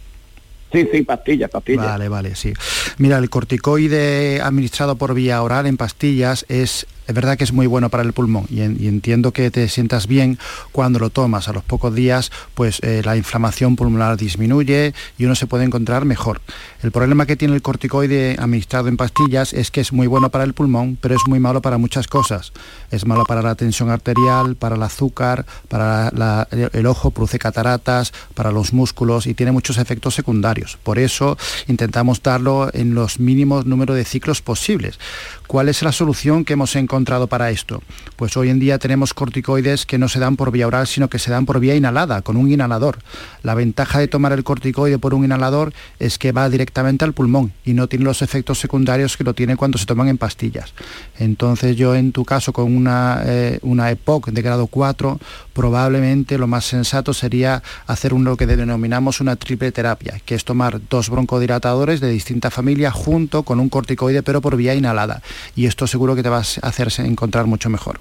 [0.71, 1.85] Sí, sí, pastillas, pastillas.
[1.85, 2.53] Vale, vale, sí.
[2.97, 7.67] Mira, el corticoide administrado por vía oral en pastillas es es verdad que es muy
[7.67, 10.39] bueno para el pulmón y, entiendo que te sientas bien
[10.71, 11.47] cuando lo tomas.
[11.47, 16.05] A los pocos días, pues eh, la inflamación pulmonar disminuye y uno se puede encontrar
[16.05, 16.41] mejor.
[16.81, 20.43] El problema que tiene el corticoide administrado en pastillas es que es muy bueno para
[20.43, 22.53] el pulmón, pero es muy malo para muchas cosas.
[22.91, 26.11] Es malo para la tensión arterial, para el azúcar, para
[26.51, 30.77] el ojo, produce cataratas, para los músculos y tiene muchos efectos secundarios.
[30.81, 31.37] Por eso
[31.67, 34.99] intentamos darlo en los mínimos números de ciclos posibles.
[35.47, 37.81] ¿Cuál es la solución que hemos encontrado para esto?
[38.15, 41.19] Pues hoy en día tenemos corticoides que no se dan por vía oral, sino que
[41.19, 42.99] se dan por vía inhalada, con un inhalador.
[43.43, 47.51] La ventaja de tomar el corticoide por un inhalador es que va directamente al pulmón
[47.65, 50.73] y no tiene los efectos secundarios que lo tiene cuando se toman en pastillas.
[51.19, 55.19] Entonces yo en tu caso con una, eh, una EPOC de grado 4,
[55.53, 60.79] probablemente lo más sensato sería hacer lo que denominamos una triple terapia, que es tomar
[60.89, 65.21] dos broncodilatadores de distinta familia junto con un corticoide pero por vía inhalada
[65.55, 67.99] y esto seguro que te vas a hacerse encontrar mucho mejor.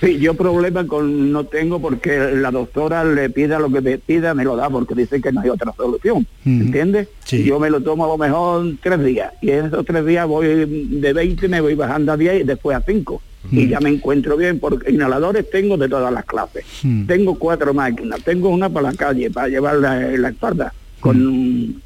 [0.00, 4.34] Sí, yo problema con no tengo porque la doctora le pida lo que me pida,
[4.34, 7.08] me lo da porque dice que no hay otra solución, ¿entiendes?
[7.26, 10.66] Yo me lo tomo a lo mejor tres días y en esos tres días voy
[11.00, 13.22] de 20, me voy bajando a 10 y después a 5.
[13.52, 16.64] Y ya me encuentro bien porque inhaladores tengo de todas las clases.
[17.06, 21.80] Tengo cuatro máquinas, tengo una para la calle, para llevar la, espalda, con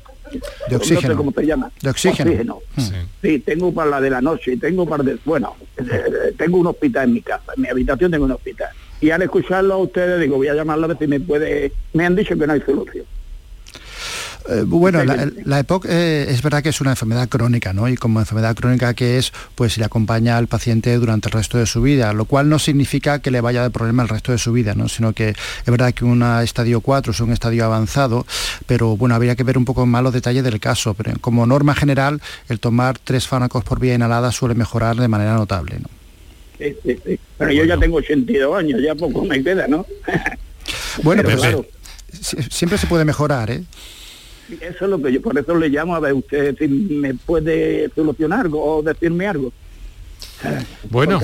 [0.68, 1.08] de oxígeno.
[1.08, 1.70] No sé cómo se llama.
[1.80, 2.60] De oxígeno.
[2.76, 2.82] Mm.
[3.22, 3.38] Sí.
[3.40, 7.04] tengo para la de la noche y tengo para de, bueno, eh, tengo un hospital
[7.04, 8.68] en mi casa, en mi habitación tengo un hospital.
[9.00, 12.06] Y al escucharlo a ustedes digo, voy a llamarlo a ver si me puede, me
[12.06, 13.04] han dicho que no hay solución.
[14.46, 17.88] Eh, bueno, la, EPOC eh, es verdad que es una enfermedad crónica, ¿no?
[17.88, 21.64] Y como enfermedad crónica que es, pues le acompaña al paciente durante el resto de
[21.64, 24.52] su vida, lo cual no significa que le vaya de problema el resto de su
[24.52, 24.88] vida, ¿no?
[24.88, 28.26] Sino que es verdad que un estadio 4 es un estadio avanzado,
[28.66, 31.74] pero bueno, habría que ver un poco más los detalles del caso, pero como norma
[31.74, 35.88] general, el tomar tres fármacos por vía inhalada suele mejorar de manera notable, ¿no?
[36.58, 37.18] Sí, sí, sí.
[37.38, 39.86] Pero yo ya tengo 82 años, ya poco me queda, ¿no?
[41.02, 41.66] bueno, pero, claro.
[42.50, 43.64] siempre se puede mejorar, ¿eh?
[44.60, 47.90] Eso es lo que yo, por eso le llamo a ver usted si me puede
[47.94, 49.52] solucionar algo o decirme algo.
[50.90, 51.20] Bueno.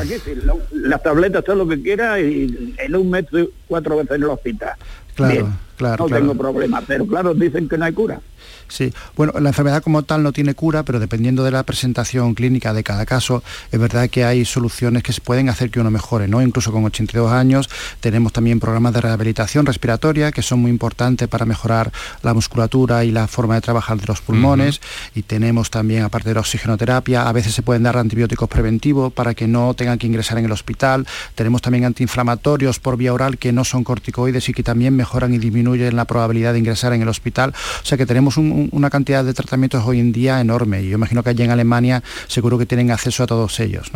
[0.73, 3.27] las tabletas, todo lo que quiera y en un mes
[3.67, 4.75] cuatro veces en el hospital.
[5.15, 6.09] Claro, claro.
[6.09, 8.21] No tengo problema, pero claro, dicen que no hay cura.
[8.69, 12.73] Sí, bueno, la enfermedad como tal no tiene cura, pero dependiendo de la presentación clínica
[12.73, 16.29] de cada caso, es verdad que hay soluciones que se pueden hacer que uno mejore,
[16.29, 16.41] ¿no?
[16.43, 17.69] Incluso con 82 años
[18.01, 23.11] tenemos también programas de rehabilitación respiratoria que son muy importantes para mejorar la musculatura y
[23.11, 24.81] la forma de trabajar de los pulmones.
[25.15, 29.35] Y tenemos también, aparte de la oxigenoterapia, a veces se pueden dar antibióticos preventivos para
[29.35, 33.53] que no tengan que ingresar en el hospital, tenemos también antiinflamatorios por vía oral que
[33.53, 37.09] no son corticoides y que también mejoran y disminuyen la probabilidad de ingresar en el
[37.09, 40.83] hospital, o sea que tenemos un, una cantidad de tratamientos hoy en día enorme.
[40.83, 43.91] Y yo imagino que allí en Alemania seguro que tienen acceso a todos ellos.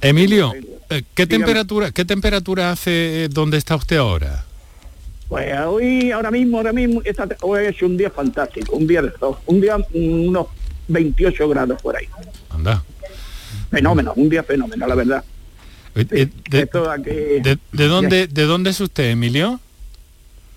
[0.00, 0.52] Emilio,
[0.90, 4.44] eh, ¿qué temperatura, ¿qué temperatura hace eh, donde está usted ahora?
[5.28, 7.00] Pues hoy, ahora mismo, ahora mismo,
[7.40, 10.48] hoy es un día fantástico, un día de sol, un día unos
[10.88, 12.06] 28 grados por ahí.
[12.50, 12.84] Anda.
[13.70, 15.24] Fenómeno, un día fenómeno, la verdad.
[15.94, 19.60] Eh, de, dónde, ¿De dónde es usted, Emilio?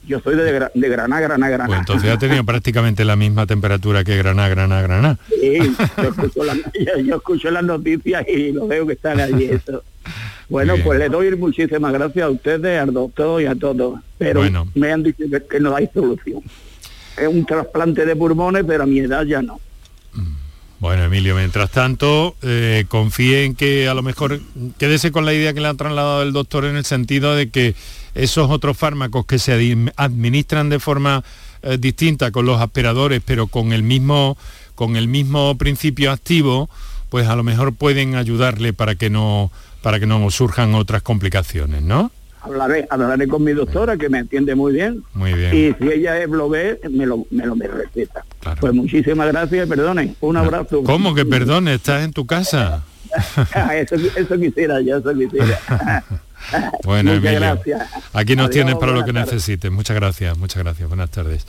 [0.07, 1.67] Yo soy de, de Granada, Granada, Granada.
[1.67, 5.17] Pues entonces ha tenido prácticamente la misma temperatura que Granada, Granada, Granada.
[5.29, 5.59] Sí,
[7.03, 9.83] yo escucho, las noticias y lo veo que están allí eso.
[10.47, 13.99] Bueno, pues le doy muchísimas gracias a ustedes, al doctor y a todos.
[14.19, 14.43] Pero
[14.75, 16.43] me han dicho que, no hay solución.
[17.17, 19.59] Es un trasplante de pulmones, pero a mi edad ya no.
[20.13, 20.35] Mm.
[20.79, 24.39] Bueno, Emilio, mientras tanto, eh, confíe en que a lo mejor
[24.77, 27.73] quédese con la idea que le ha trasladado el doctor en el sentido de que
[28.15, 29.53] esos otros fármacos que se
[29.97, 31.23] administran de forma
[31.61, 34.37] eh, distinta con los aspiradores, pero con el mismo
[34.73, 36.69] con el mismo principio activo,
[37.09, 39.51] pues a lo mejor pueden ayudarle para que no
[39.81, 42.11] para que no surjan otras complicaciones, ¿no?
[42.41, 45.03] Hablaré, hablaré con mi doctora que me entiende muy bien.
[45.13, 45.55] Muy bien.
[45.55, 48.23] Y si ella es lo ve, me lo, me lo me receta.
[48.59, 50.15] Pues muchísimas gracias, perdonen.
[50.21, 50.83] Un abrazo.
[50.83, 51.73] ¿Cómo que perdone?
[51.73, 52.83] ¿Estás en tu casa?
[53.73, 56.03] eso, eso quisiera, yo eso quisiera.
[56.83, 57.61] bueno, Emilio,
[58.13, 59.71] aquí nos tienes para lo que necesites.
[59.71, 60.87] Muchas gracias, muchas gracias.
[60.87, 61.45] Buenas tardes.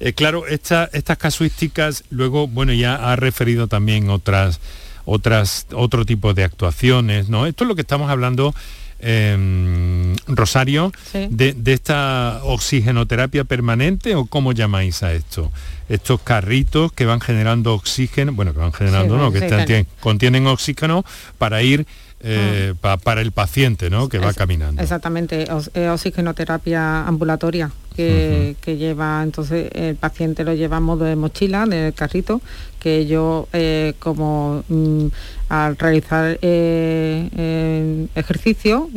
[0.00, 4.60] Eh, claro, estas casuísticas, luego, bueno, ya ha referido también otras,
[5.04, 7.46] otras, otro tipo de actuaciones, ¿no?
[7.46, 8.54] Esto es lo que estamos hablando
[9.00, 15.50] em, Rosario, de, esta oxigenoterapia permanente o cómo llamáis a esto?
[15.88, 19.32] Estos carritos que van generando oxígeno, bueno, que van generando, ¿no?
[19.32, 21.04] Que contienen oxígeno
[21.38, 21.86] para ir
[22.20, 24.08] eh, para el paciente ¿no?
[24.08, 24.82] que va caminando.
[24.82, 31.92] Exactamente, oxigenoterapia ambulatoria que, lleva, entonces el paciente lo lleva a modo de mochila, del
[31.94, 32.40] carrito,
[32.78, 35.06] que yo eh, como mm,
[35.48, 38.88] al realizar eh, ejercicio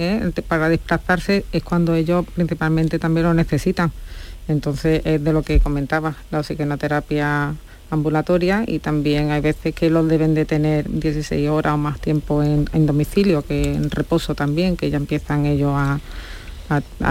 [0.47, 3.91] para desplazarse es cuando ellos principalmente también lo necesitan.
[4.47, 7.55] Entonces es de lo que comentaba, la oxigenoterapia
[7.91, 12.41] ambulatoria y también hay veces que los deben de tener 16 horas o más tiempo
[12.43, 15.99] en, domicilio, que en reposo también, que ya empiezan ellos a,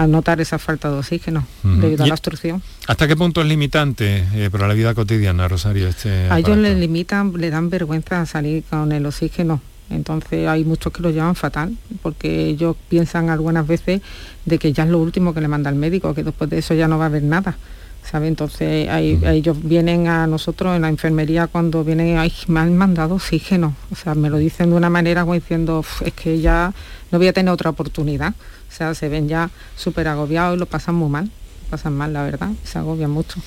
[0.07, 2.63] notar esa falta de oxígeno debido a la obstrucción.
[2.87, 5.87] ¿Hasta qué punto es limitante eh, para la vida cotidiana, Rosario?
[5.87, 9.61] Este a ellos les limitan, le dan vergüenza salir con el oxígeno.
[9.91, 14.01] Entonces hay muchos que lo llevan fatal, porque ellos piensan algunas veces
[14.45, 16.73] de que ya es lo último que le manda el médico, que después de eso
[16.73, 17.55] ya no va a haber nada.
[18.03, 18.27] ¿Sabe?
[18.27, 23.75] Entonces ellos vienen a nosotros en la enfermería cuando vienen, ay, me han mandado oxígeno,
[23.91, 26.73] o sea, me lo dicen de una manera como diciendo, es que ya
[27.11, 28.33] no voy a tener otra oportunidad,
[28.69, 31.29] o sea, se ven ya súper agobiados y lo pasan muy mal,
[31.69, 33.39] pasan mal, la verdad, se agobian mucho.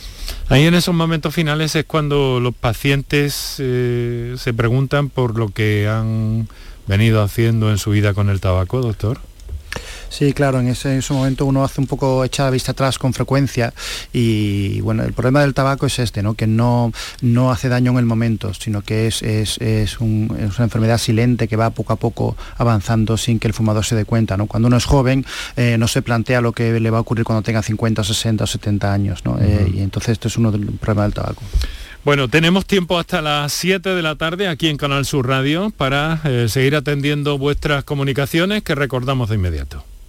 [0.48, 5.88] Ahí en esos momentos finales es cuando los pacientes eh, se preguntan por lo que
[5.88, 6.48] han
[6.86, 9.18] venido haciendo en su vida con el tabaco, doctor.
[10.14, 13.74] Sí, claro, en ese, momento uno hace un poco echada vista atrás con frecuencia
[14.12, 16.34] y bueno, el problema del tabaco es este, ¿no?
[16.34, 21.48] que no, no hace daño en el momento, sino que es, es, una enfermedad silente
[21.48, 24.36] que va poco a poco avanzando sin que el fumador se dé cuenta.
[24.36, 24.46] ¿no?
[24.46, 27.42] Cuando uno es joven eh, no se plantea lo que le va a ocurrir cuando
[27.42, 29.40] tenga 50, 60 o 70 años ¿no?
[29.40, 31.42] Eh, y entonces esto es uno del problema del tabaco.
[32.04, 36.20] Bueno, tenemos tiempo hasta las 7 de la tarde aquí en Canal Sur Radio para
[36.22, 39.84] eh, seguir atendiendo vuestras comunicaciones que recordamos de inmediato.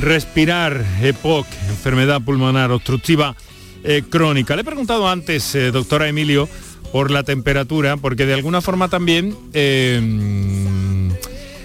[0.00, 3.36] Respirar, EPOC, enfermedad pulmonar obstructiva
[3.84, 4.56] eh, crónica.
[4.56, 6.48] Le he preguntado antes, eh, doctora Emilio,
[6.92, 11.10] por la temperatura, porque de alguna forma también, em,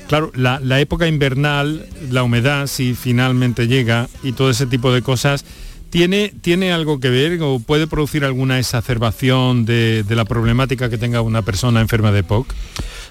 [0.08, 5.44] claro, la, época invernal, la humedad, si finalmente llega, y todo ese tipo de cosas,
[5.90, 11.00] ¿tiene, ¿tiene algo que ver o puede producir alguna exacerbación de, de la problemática que
[11.00, 12.54] tenga una persona enferma de EPOC?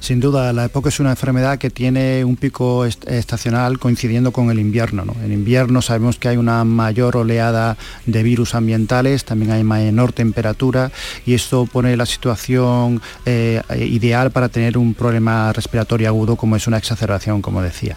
[0.05, 4.59] Sin duda, la época es una enfermedad que tiene un pico estacional coincidiendo con el
[4.59, 5.03] invierno.
[5.25, 10.93] En invierno sabemos que hay una mayor oleada de virus ambientales, también hay menor temperatura
[11.25, 16.67] y esto pone la situación eh, ideal para tener un problema respiratorio agudo como es
[16.67, 17.97] una exacerbación, como decía.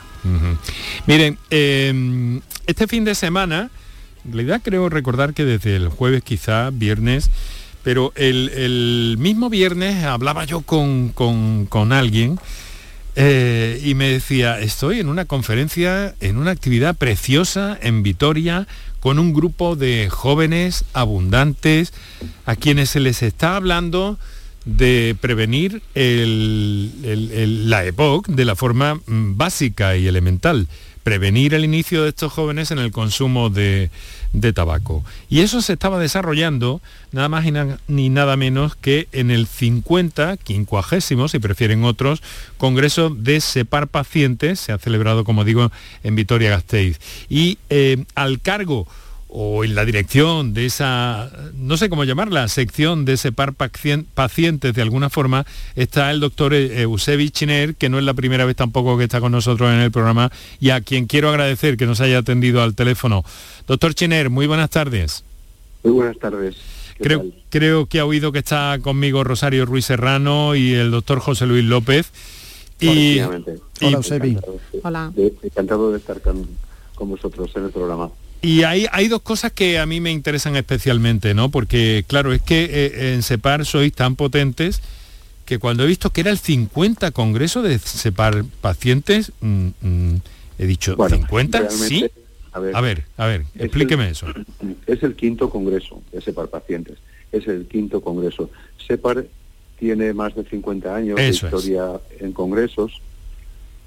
[1.07, 3.69] Miren, em, este fin de semana,
[4.23, 7.29] en realidad creo recordar que desde el jueves quizá, viernes,
[7.83, 11.13] pero el, mismo viernes hablaba yo con,
[11.91, 12.39] alguien
[13.15, 18.67] eh, y me decía, estoy en una conferencia, en una actividad preciosa en Vitoria,
[18.99, 21.93] con un grupo de jóvenes abundantes
[22.45, 24.19] a quienes se les está hablando
[24.65, 30.67] de prevenir la EPOC de la forma mm, básica y elemental,
[31.03, 33.89] prevenir el inicio de estos jóvenes en el consumo de,
[34.33, 35.03] de tabaco.
[35.29, 37.45] Y eso se estaba desarrollando nada más
[37.87, 42.21] ni nada menos que en el 50, quincuagésimo, si prefieren otros,
[42.57, 45.71] Congreso de Separ Pacientes, se ha celebrado, como digo,
[46.03, 46.99] en Vitoria-Gasteiz.
[47.29, 48.87] Y eh, al cargo
[49.39, 54.81] o en la dirección de esa, no sé cómo llamarla, sección de SEPAR pacientes de
[54.81, 58.97] alguna forma, está el doctor e-, Eusebi Chiner, que no es la primera vez tampoco
[58.97, 62.17] que está con nosotros en el programa y a quien quiero agradecer que nos haya
[62.17, 63.23] atendido al teléfono.
[63.67, 65.23] Doctor Chiner, muy buenas tardes.
[65.83, 66.55] Muy buenas tardes.
[66.97, 71.45] Creo, creo que ha oído que está conmigo Rosario Ruiz Serrano y el doctor José
[71.45, 72.11] Luis López.
[72.79, 73.43] Y, Hola,
[73.81, 74.35] Eusebi.
[74.81, 75.11] Hola.
[75.43, 76.43] encantado de estar con,
[76.95, 78.09] con vosotros en el programa.
[78.41, 81.49] Y hay, hay dos cosas que a mí me interesan especialmente, ¿no?
[81.49, 84.81] Porque, claro, es que eh, en SEPAR sois tan potentes
[85.47, 90.15] que cuando he visto que era el 50 Congreso de Separ Pacientes, mm, mm,
[90.59, 91.69] he dicho, ¿50?
[91.69, 92.05] ¿Sí?
[92.51, 94.27] A ver, a ver, explíqueme eso.
[94.87, 96.97] Es el quinto Congreso de Separ Pacientes,
[97.31, 98.49] es el quinto Congreso.
[98.85, 99.25] Separ
[99.79, 103.01] tiene más de 50 años de historia en congresos,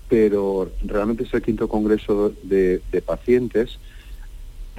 [0.08, 3.78] pero realmente es el quinto Congreso de, de pacientes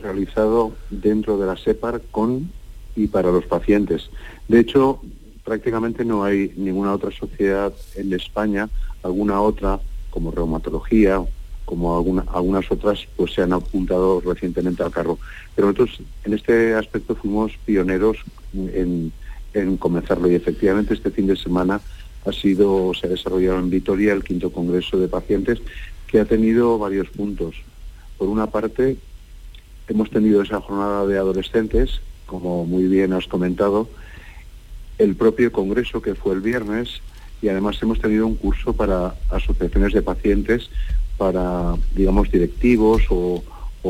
[0.01, 2.51] realizado dentro de la SEPAR con
[2.95, 4.09] y para los pacientes.
[4.47, 5.01] De hecho,
[5.43, 8.69] prácticamente no hay ninguna otra sociedad en España,
[9.03, 9.79] alguna otra
[10.09, 11.23] como reumatología,
[11.65, 15.17] como alguna, algunas otras, pues se han apuntado recientemente al carro.
[15.55, 18.17] Pero nosotros en este aspecto fuimos pioneros
[18.53, 19.13] en,
[19.53, 21.79] en comenzarlo y efectivamente este fin de semana
[22.25, 25.59] ha sido, se ha desarrollado en Vitoria el quinto congreso de pacientes
[26.07, 27.55] que ha tenido varios puntos.
[28.17, 28.97] Por una parte,
[29.91, 33.89] hemos tenido esa jornada de adolescentes como muy bien has comentado,
[34.97, 37.01] el propio Congreso que fue el viernes
[37.41, 40.69] y además hemos tenido un curso para asociaciones de pacientes,
[41.17, 43.43] para, digamos, directivos o,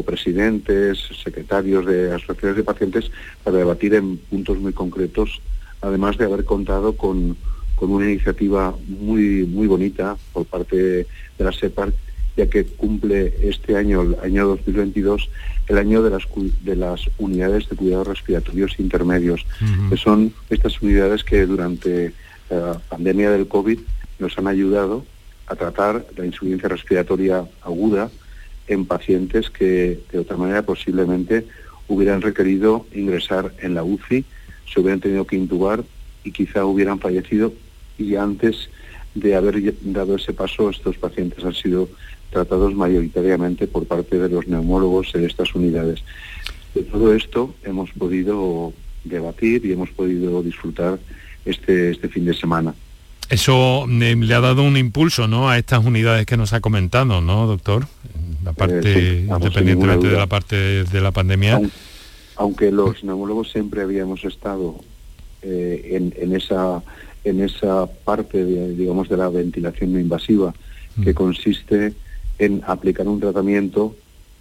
[0.05, 3.11] presidentes, secretarios de asociaciones de pacientes,
[3.43, 5.41] para debatir en puntos muy concretos,
[5.81, 7.37] además de haber contado con,
[7.75, 11.93] con una iniciativa muy, muy bonita por parte de la SEPAR
[12.37, 15.29] ya que cumple este año, el año 2022,
[15.71, 16.23] el año de las,
[16.63, 19.45] de las unidades de cuidados respiratorios intermedios,
[19.89, 22.11] que son estas unidades que durante
[22.49, 23.79] la pandemia del COVID
[24.19, 25.05] nos han ayudado
[25.47, 28.11] a tratar la insuficiencia respiratoria aguda
[28.67, 31.47] en pacientes que de otra manera posiblemente
[31.87, 34.25] hubieran requerido ingresar en la UCI,
[34.71, 35.85] se hubieran tenido que intubar
[36.25, 37.53] y quizá hubieran fallecido.
[37.97, 38.69] Y antes
[39.15, 41.87] de haber dado ese paso estos pacientes han sido
[42.31, 46.03] tratados mayoritariamente por parte de los neumólogos en estas unidades.
[46.73, 48.73] De todo esto hemos podido
[49.03, 50.99] debatir y hemos podido disfrutar
[51.45, 52.73] este, este fin de semana.
[53.29, 55.49] Eso eh, le ha dado un impulso ¿no?
[55.49, 57.87] a estas unidades que nos ha comentado, ¿no, doctor?
[58.43, 61.61] La parte, eh, independientemente de la parte de la pandemia.
[62.35, 64.81] Aunque, los neumólogos siempre habíamos estado
[65.43, 66.81] eh, en, en, esa,
[67.23, 70.53] en esa parte, de, digamos, de la ventilación no invasiva,
[71.01, 71.15] que mm.
[71.15, 71.93] consiste
[72.41, 73.95] en aplicar un tratamiento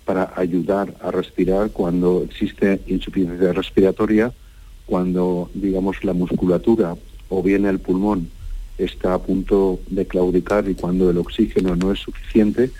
[0.06, 4.32] para ayudar a respirar cuando existe insuficiencia respiratoria,
[4.86, 6.96] cuando, digamos, la musculatura
[7.28, 8.30] o bien el pulmón
[8.78, 12.70] está a punto de claudicar y cuando el oxígeno no es suficiente,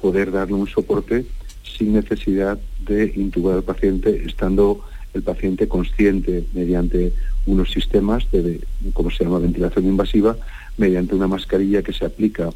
[0.00, 1.26] poder darle un soporte
[1.62, 7.12] sin necesidad de intubar al paciente, estando el paciente consciente mediante
[7.44, 8.62] unos sistemas de,
[8.94, 10.38] como se llama, ventilación invasiva,
[10.78, 12.48] mediante una mascarilla que se aplica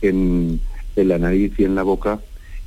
[0.00, 0.58] en,
[0.96, 2.20] en la nariz y en la boca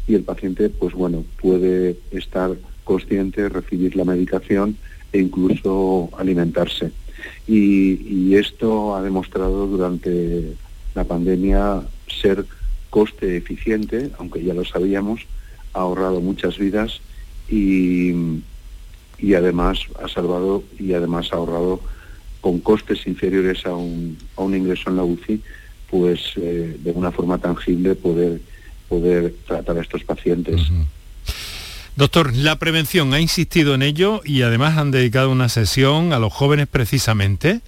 [0.08, 4.78] y el paciente, pues bueno, puede estar consciente, recibir la medicación
[5.12, 6.92] e incluso alimentarse.
[7.48, 10.54] Y, esto ha demostrado durante
[10.96, 12.46] la pandemia ser
[12.90, 15.22] coste eficiente, aunque ya lo sabíamos,
[15.74, 17.02] ha ahorrado muchas vidas
[17.50, 18.14] y,
[19.18, 21.82] y además ha salvado y además ha ahorrado
[22.40, 25.42] con costes inferiores a un, a un ingreso en la UCI
[25.90, 28.42] pues eh, de una forma tangible poder,
[28.88, 30.62] poder tratar a estos pacientes.
[31.96, 36.32] Doctor, la prevención ha insistido en ello y además han dedicado una sesión a los
[36.32, 37.62] jóvenes precisamente.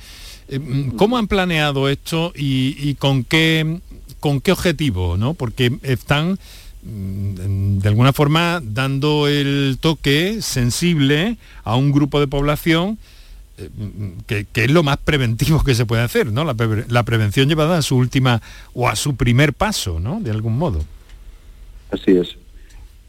[0.48, 3.80] Eh, mm, ¿Cómo han planeado esto y, con, qué,
[4.20, 5.18] con qué objetivo?
[5.18, 5.34] ¿no?
[5.34, 6.40] Porque están
[6.84, 13.00] mm, de alguna forma dando el toque sensible a un grupo de población
[14.26, 16.44] que, es lo más preventivo que se puede hacer, ¿no?
[16.44, 18.42] La, prevención llevada a su última
[18.74, 20.20] o a su primer paso, ¿no?
[20.20, 20.84] De algún modo.
[21.92, 22.38] Así es.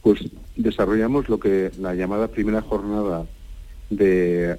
[0.02, 0.20] Pues
[0.56, 3.26] desarrollamos lo que la llamada primera jornada
[3.90, 4.58] de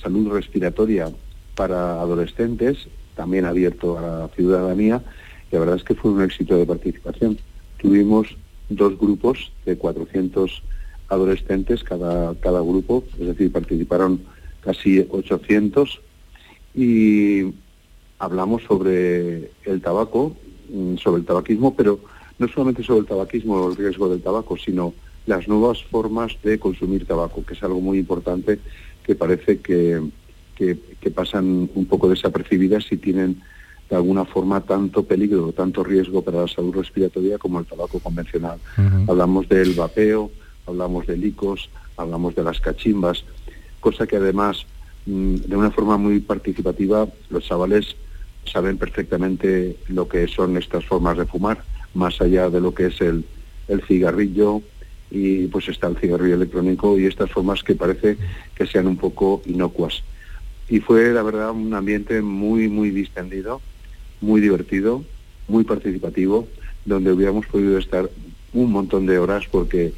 [0.00, 1.10] salud respiratoria
[1.54, 5.02] para adolescentes, también abierto a la ciudadanía,
[5.50, 7.38] y la verdad es que fue un éxito de participación.
[7.78, 8.36] Tuvimos
[8.68, 10.62] dos grupos de 400
[11.08, 14.20] adolescentes cada, cada grupo, es decir, participaron
[14.62, 16.00] casi 800,
[16.74, 17.52] y
[18.18, 20.36] hablamos sobre el tabaco,
[20.70, 22.00] mm, sobre el tabaquismo, pero
[22.38, 24.94] no solamente sobre el tabaquismo o el riesgo del tabaco, sino
[25.26, 28.58] las nuevas formas de consumir tabaco, que es algo muy importante
[29.04, 30.00] que parece que,
[30.56, 33.42] que, pasan un poco desapercibidas y tienen
[33.90, 38.58] de alguna forma tanto peligro, tanto riesgo para la salud respiratoria como el tabaco convencional.
[39.08, 40.30] Hablamos del vapeo,
[40.66, 43.24] hablamos de licos, hablamos de las cachimbas,
[43.82, 44.64] cosa que además
[45.04, 47.96] mm, de una forma muy participativa los chavales
[48.50, 51.62] saben perfectamente lo que son estas formas de fumar,
[51.94, 53.24] más allá de lo que es el,
[53.86, 54.60] cigarrillo
[55.10, 58.18] y pues está el cigarrillo electrónico y estas formas que parece
[58.54, 60.02] que sean un poco inocuas.
[60.68, 63.62] Y fue, la verdad, un ambiente muy, muy distendido,
[64.20, 65.04] muy divertido,
[65.48, 66.48] muy participativo,
[66.84, 68.10] donde hubiéramos podido estar
[68.52, 69.94] un montón de horas porque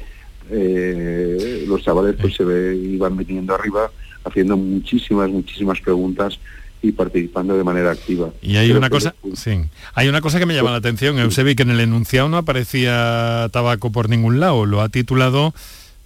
[0.49, 3.91] eh, los chavales pues se ve, iban viniendo arriba
[4.23, 6.39] haciendo muchísimas, muchísimas preguntas
[6.81, 8.31] y participando de manera activa.
[8.41, 9.61] Y hay una cosa, sí,
[9.93, 13.49] hay una cosa que me llama la atención, Eusebi, que en el enunciado no aparecía
[13.51, 15.53] tabaco por ningún lado, lo ha titulado,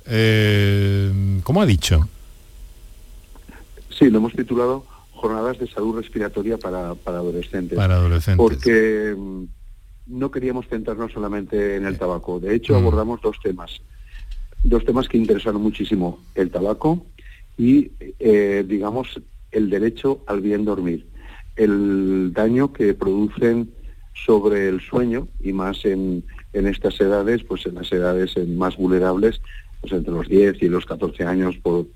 [0.06, 1.12] eh,
[1.44, 2.08] ¿cómo ha dicho?
[3.90, 7.78] Sí, lo hemos titulado Jornadas de Salud Respiratoria para, para Adolescentes.
[7.78, 8.38] Para adolescentes.
[8.38, 9.44] Porque mm,
[10.08, 12.40] no queríamos centrarnos solamente en el tabaco.
[12.40, 12.78] De hecho, mm.
[12.78, 13.82] abordamos dos temas.
[14.64, 16.20] Dos temas que interesaron muchísimo.
[16.36, 17.06] El tabaco
[17.58, 19.20] y, eh, digamos,
[19.52, 21.08] el derecho al bien dormir.
[21.56, 23.72] El daño que producen
[24.14, 29.42] sobre el sueño y más en, en estas edades, pues en las edades más vulnerables,
[29.82, 31.88] pues entre los 10 y los 14 años por,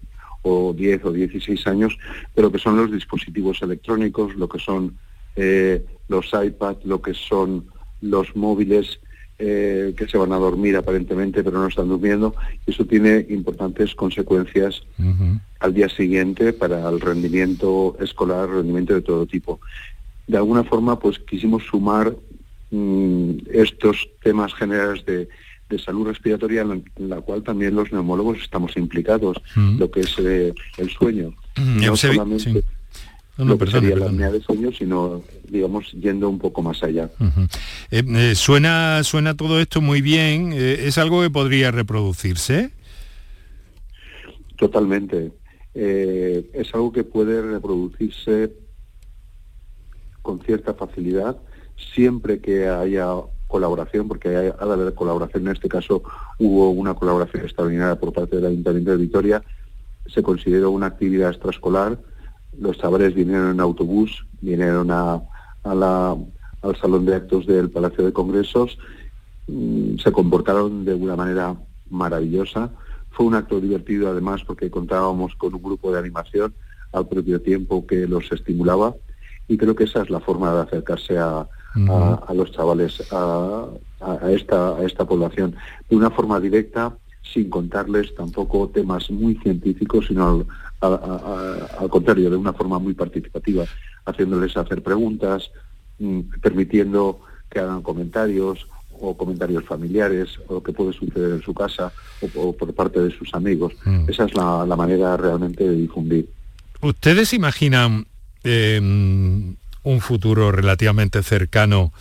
[0.42, 1.98] o 10 o 16 años,
[2.34, 4.98] pero que son los dispositivos electrónicos, lo que son
[5.36, 7.66] eh, los iPads, lo que son
[8.02, 9.00] los móviles
[9.46, 12.34] eh, que se van a dormir aparentemente pero no están durmiendo.
[12.66, 14.84] Eso tiene importantes consecuencias
[15.60, 19.60] al día siguiente para el rendimiento escolar, rendimiento de todo tipo.
[20.28, 22.16] De alguna forma, pues quisimos sumar
[22.72, 25.28] mm, estos temas generales de,
[25.84, 30.90] salud respiratoria en la, cual también los neumólogos estamos implicados, lo que es eh, el
[30.92, 31.34] sueño.
[31.58, 32.64] No solamente
[33.38, 37.10] no, que sería la línea de sueño, sino, digamos, yendo un poco más allá.
[37.92, 40.54] Eh, eh, suena, suena todo esto muy bien.
[40.54, 42.72] ¿Es algo que podría reproducirse?
[44.58, 45.32] Totalmente.
[45.74, 48.52] es algo que puede reproducirse
[50.22, 51.38] con cierta facilidad
[51.94, 53.08] siempre que haya
[53.48, 55.46] colaboración, porque hay, ha de haber colaboración.
[55.48, 56.04] En este caso
[56.40, 59.44] hubo una colaboración extraordinaria por parte del Ayuntamiento de Vitoria.
[60.08, 62.00] Se consideró una actividad extraescolar.
[62.60, 65.22] Los chavales vinieron en autobús, vinieron a,
[65.64, 66.16] la,
[66.62, 68.78] al salón de actos del Palacio de Congresos,
[69.48, 71.56] mm, se comportaron de una manera
[71.90, 72.72] maravillosa.
[73.12, 76.54] Fue un acto divertido además porque contábamos con un grupo de animación
[76.92, 78.96] al propio tiempo que los estimulaba.
[79.48, 81.48] Y creo que esa es la forma de acercarse a,
[82.28, 83.68] a, los chavales, a,
[84.30, 85.56] esta, a esta población,
[85.90, 90.46] de una forma directa, sin contarles tampoco temas muy científicos, sino
[90.84, 93.66] al, contrario, de una forma muy participativa,
[94.06, 95.52] haciéndoles hacer preguntas,
[96.00, 98.68] mm, permitiendo que hagan comentarios
[99.00, 101.92] o comentarios familiares o lo que puede suceder en su casa
[102.36, 103.74] o, por parte de sus amigos.
[103.86, 104.10] Mm.
[104.10, 106.30] Esa es la, manera realmente de difundir.
[106.82, 108.06] ¿Ustedes imaginan
[108.44, 111.94] eh, un futuro relativamente cercano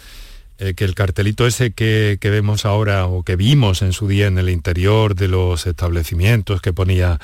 [0.64, 4.38] eh, que el cartelito ese que, vemos ahora o que vimos en su día en
[4.38, 7.18] el interior de los establecimientos que ponía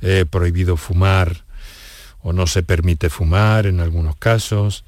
[0.00, 1.44] eh, prohibido fumar
[2.22, 4.84] o no se permite fumar en algunos casos,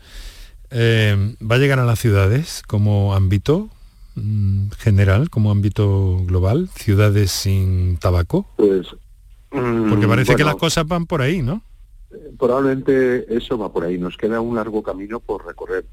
[0.70, 3.70] eh, ¿va a llegar a las ciudades como ámbito
[4.14, 6.68] mm, general, como ámbito global?
[6.76, 8.46] ¿Ciudades sin tabaco?
[8.56, 8.86] Pues...
[9.50, 11.62] Porque parece que las cosas van por ahí, ¿no?
[12.38, 13.98] probablemente eso va por ahí.
[13.98, 15.84] Nos queda un largo camino por recorrer.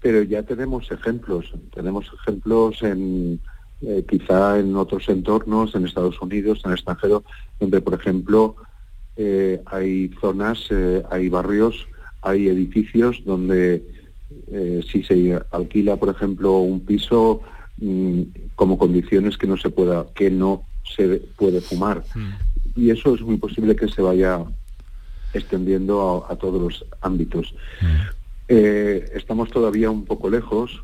[0.00, 1.52] Pero ya tenemos ejemplos.
[1.74, 3.40] Tenemos ejemplos en
[3.82, 7.24] eh, quizá en otros entornos, en Estados Unidos, en el extranjero,
[7.58, 8.56] donde, por ejemplo,
[9.16, 11.88] eh, hay zonas, eh, hay barrios,
[12.20, 13.82] hay edificios donde
[14.90, 17.40] si se alquila, por ejemplo, un piso
[17.78, 18.22] mm,
[18.54, 20.64] como condiciones que no se pueda, que no
[20.96, 22.02] se puede fumar.
[22.14, 22.32] Hmm.
[22.76, 24.44] Y eso es muy posible que se vaya
[25.32, 27.54] extendiendo a, todos los ámbitos.
[27.80, 28.19] Mm.
[28.52, 30.82] Eh, estamos todavía un poco lejos,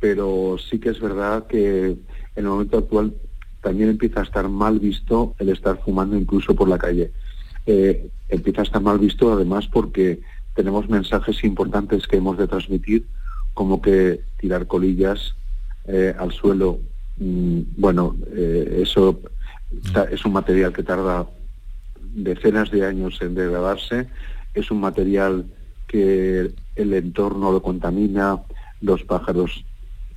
[0.00, 1.98] pero sí que es verdad que en
[2.36, 3.12] el momento actual
[3.60, 7.12] también empieza a estar mal visto el estar fumando incluso por la calle.
[7.66, 10.22] Eh, empieza a estar mal visto además porque
[10.54, 13.04] tenemos mensajes importantes que hemos de transmitir,
[13.52, 15.34] como que tirar colillas
[15.84, 16.78] eh, al suelo,
[17.18, 19.20] mm, bueno, eso
[19.70, 20.14] mm.
[20.14, 21.28] es un material que tarda
[22.00, 24.08] decenas de años en degradarse,
[24.54, 25.44] es un material
[25.92, 28.40] que el entorno lo contamina,
[28.80, 29.62] los pájaros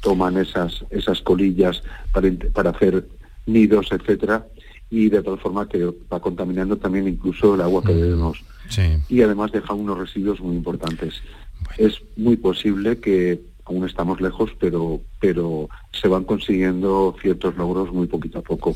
[0.02, 3.06] toman esas, esas colillas para, para hacer
[3.46, 4.48] nidos, etcétera,
[4.90, 8.44] y de tal forma que va contaminando también incluso el agua que mm, bebemos.
[9.10, 11.16] Y además deja unos residuos muy importantes.
[11.78, 18.08] Es muy posible que aún estamos lejos, pero, pero se van consiguiendo ciertos logros muy
[18.08, 18.76] poquito a poco.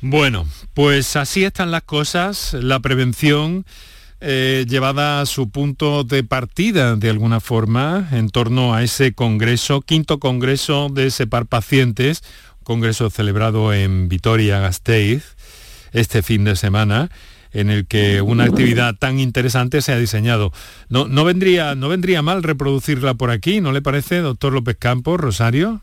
[0.00, 2.54] Bueno, pues así están las cosas.
[2.54, 3.64] La prevención
[4.24, 9.80] eh, llevada a su punto de partida, de alguna forma, en torno a ese congreso,
[9.80, 12.22] quinto congreso de SEPAR Pacientes,
[12.62, 15.34] congreso celebrado en Vitoria-Gasteiz
[15.92, 17.10] este fin de semana,
[17.52, 20.52] en el que una actividad tan interesante se ha diseñado.
[20.88, 25.20] No, no, vendría, no vendría mal reproducirla por aquí, ¿no le parece, doctor López Campos,
[25.20, 25.82] Rosario?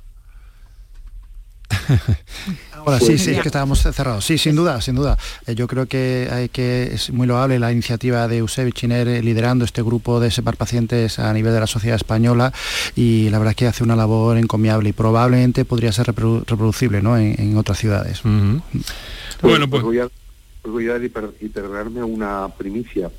[2.76, 4.26] Ahora sí, sí, es que estábamos cerrados.
[4.26, 5.18] Sí, sin duda, sin duda.
[5.46, 9.22] Eh, yo creo que hay que es muy loable la iniciativa de Eusebio Chiner eh,
[9.22, 12.54] liderando este grupo de separ pacientes a nivel de la sociedad española
[12.96, 17.18] y la verdad es que hace una labor encomiable y probablemente podría ser reproducible ¿no?
[17.18, 18.22] en, otras ciudades.
[18.24, 18.62] Bueno,
[19.42, 20.08] pues, pues voy a,
[20.62, 21.30] pues voy a hiper,
[22.04, 23.10] una primicia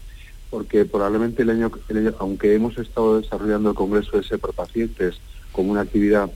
[0.51, 1.71] porque probablemente el año,
[2.19, 5.21] aunque hemos estado desarrollando el Congreso de Separ Pacientes
[5.53, 6.31] como una actividad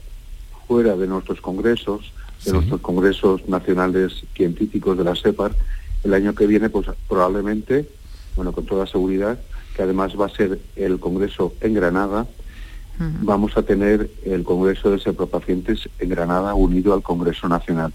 [0.67, 2.11] fuera de nuestros congresos,
[2.43, 5.55] de nuestros congresos nacionales científicos de la SEPAR,
[6.03, 7.89] el año que viene, pues probablemente,
[8.35, 9.39] bueno, con toda seguridad,
[9.75, 12.27] que además va a ser el congreso en Granada,
[12.97, 17.91] vamos a tener el congreso de pacientes en Granada unido al Congreso Nacional.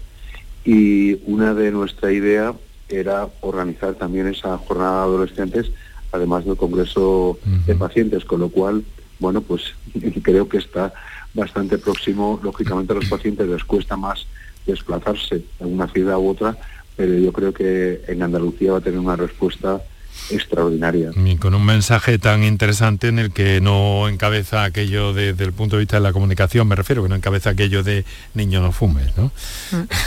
[0.63, 2.53] Y una de nuestra idea
[2.87, 5.71] era organizar también esa jornada de adolescentes,
[6.11, 8.83] además del congreso de pacientes, con lo cual,
[9.19, 9.73] bueno, pues
[10.21, 10.93] creo que está
[11.33, 12.39] bastante próximo.
[12.43, 14.25] Lógicamente a los pacientes les cuesta más
[14.65, 16.57] desplazarse a una ciudad u otra,
[16.95, 19.81] pero yo creo que en Andalucía va a tener una respuesta
[20.29, 21.11] extraordinaria.
[21.15, 25.75] Y con un mensaje tan interesante en el que no encabeza aquello desde el punto
[25.77, 29.15] de vista de la comunicación, me refiero, que no encabeza aquello de niño no fumes,
[29.17, 29.31] ¿no?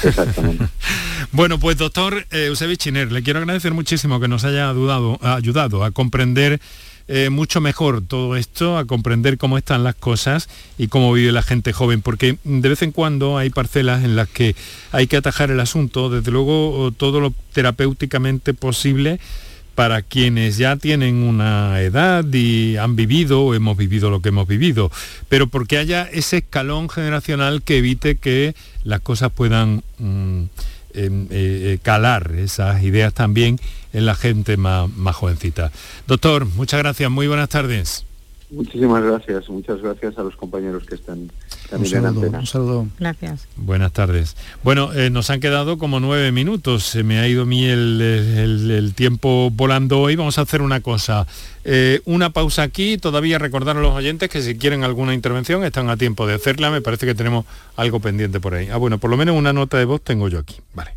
[0.03, 0.67] Exactamente.
[1.33, 5.91] bueno, pues doctor eh, Eusebio Chiner, le quiero agradecer muchísimo que nos haya ayudado a
[5.91, 6.61] comprender
[7.07, 10.49] eh, mucho mejor todo esto, a comprender cómo están las cosas
[10.79, 14.29] y cómo vive la gente joven, porque de vez en cuando hay parcelas en las
[14.29, 14.57] que
[14.91, 19.21] hay que atajar el asunto, desde luego todo lo terapéuticamente posible
[19.75, 24.47] para quienes ya tienen una edad y han vivido o hemos vivido lo que hemos
[24.47, 24.91] vivido,
[25.29, 30.45] pero porque haya ese escalón generacional que evite que las cosas puedan mm,
[31.83, 33.59] calar esas ideas también
[33.93, 35.71] en la gente más, más jovencita.
[36.07, 38.05] Doctor, muchas gracias, muy buenas tardes.
[38.55, 41.31] Muchísimas gracias, muchas gracias a los compañeros que están
[41.71, 42.89] también un saludo, en Un saludo.
[42.99, 43.49] Gracias.
[43.57, 44.37] Buenas tardes.
[44.63, 46.85] Bueno, eh, nos han quedado como nueve minutos.
[46.85, 50.17] Se me ha ido a mí el, tiempo volando hoy.
[50.17, 51.27] Vamos a hacer una cosa.
[51.65, 52.99] Eh, una pausa aquí.
[52.99, 56.71] Todavía recordar a los oyentes que si quieren alguna intervención están a tiempo de hacerla.
[56.71, 57.47] Me parece que tenemos
[57.77, 58.69] algo pendiente por ahí.
[58.71, 60.57] Ah, bueno, por lo menos una nota de voz tengo yo aquí.
[60.75, 60.93] Vale.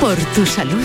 [0.00, 0.84] Por tu salud,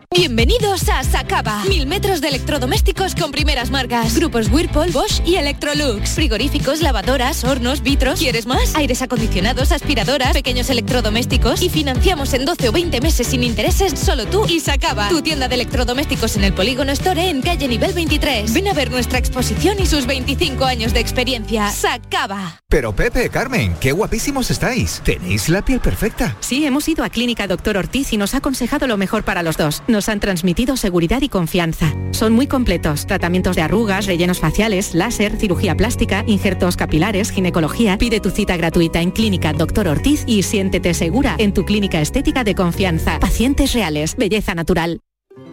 [0.13, 1.63] Bienvenidos a Sacaba.
[1.69, 4.13] Mil metros de electrodomésticos con primeras marcas.
[4.13, 6.09] Grupos Whirlpool, Bosch y Electrolux.
[6.09, 8.19] Frigoríficos, lavadoras, hornos, vitros.
[8.19, 8.75] ¿Quieres más?
[8.75, 11.61] Aires acondicionados, aspiradoras, pequeños electrodomésticos.
[11.61, 15.07] Y financiamos en 12 o 20 meses sin intereses solo tú y Sacaba.
[15.07, 18.53] Tu tienda de electrodomésticos en el Polígono Store en calle nivel 23.
[18.53, 21.69] Ven a ver nuestra exposición y sus 25 años de experiencia.
[21.69, 22.59] Sacaba.
[22.67, 25.01] Pero Pepe, Carmen, qué guapísimos estáis.
[25.05, 26.35] Tenéis la piel perfecta.
[26.41, 29.55] Sí, hemos ido a Clínica Doctor Ortiz y nos ha aconsejado lo mejor para los
[29.55, 31.93] dos han transmitido seguridad y confianza.
[32.11, 33.05] Son muy completos.
[33.07, 37.97] Tratamientos de arrugas, rellenos faciales, láser, cirugía plástica, injertos capilares, ginecología.
[37.97, 42.43] Pide tu cita gratuita en Clínica Doctor Ortiz y siéntete segura en tu clínica estética
[42.43, 43.19] de confianza.
[43.19, 44.99] Pacientes reales, belleza natural.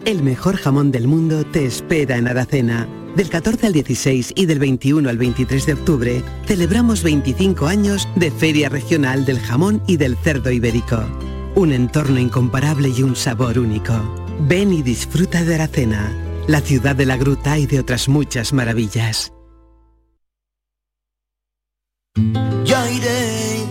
[0.05, 2.87] El mejor jamón del mundo te espera en Aracena.
[3.15, 8.31] Del 14 al 16 y del 21 al 23 de octubre celebramos 25 años de
[8.31, 11.03] Feria Regional del Jamón y del Cerdo Ibérico.
[11.55, 13.93] Un entorno incomparable y un sabor único.
[14.41, 16.15] Ven y disfruta de Aracena,
[16.47, 19.33] la ciudad de la gruta y de otras muchas maravillas.
[22.63, 23.65] Ya iré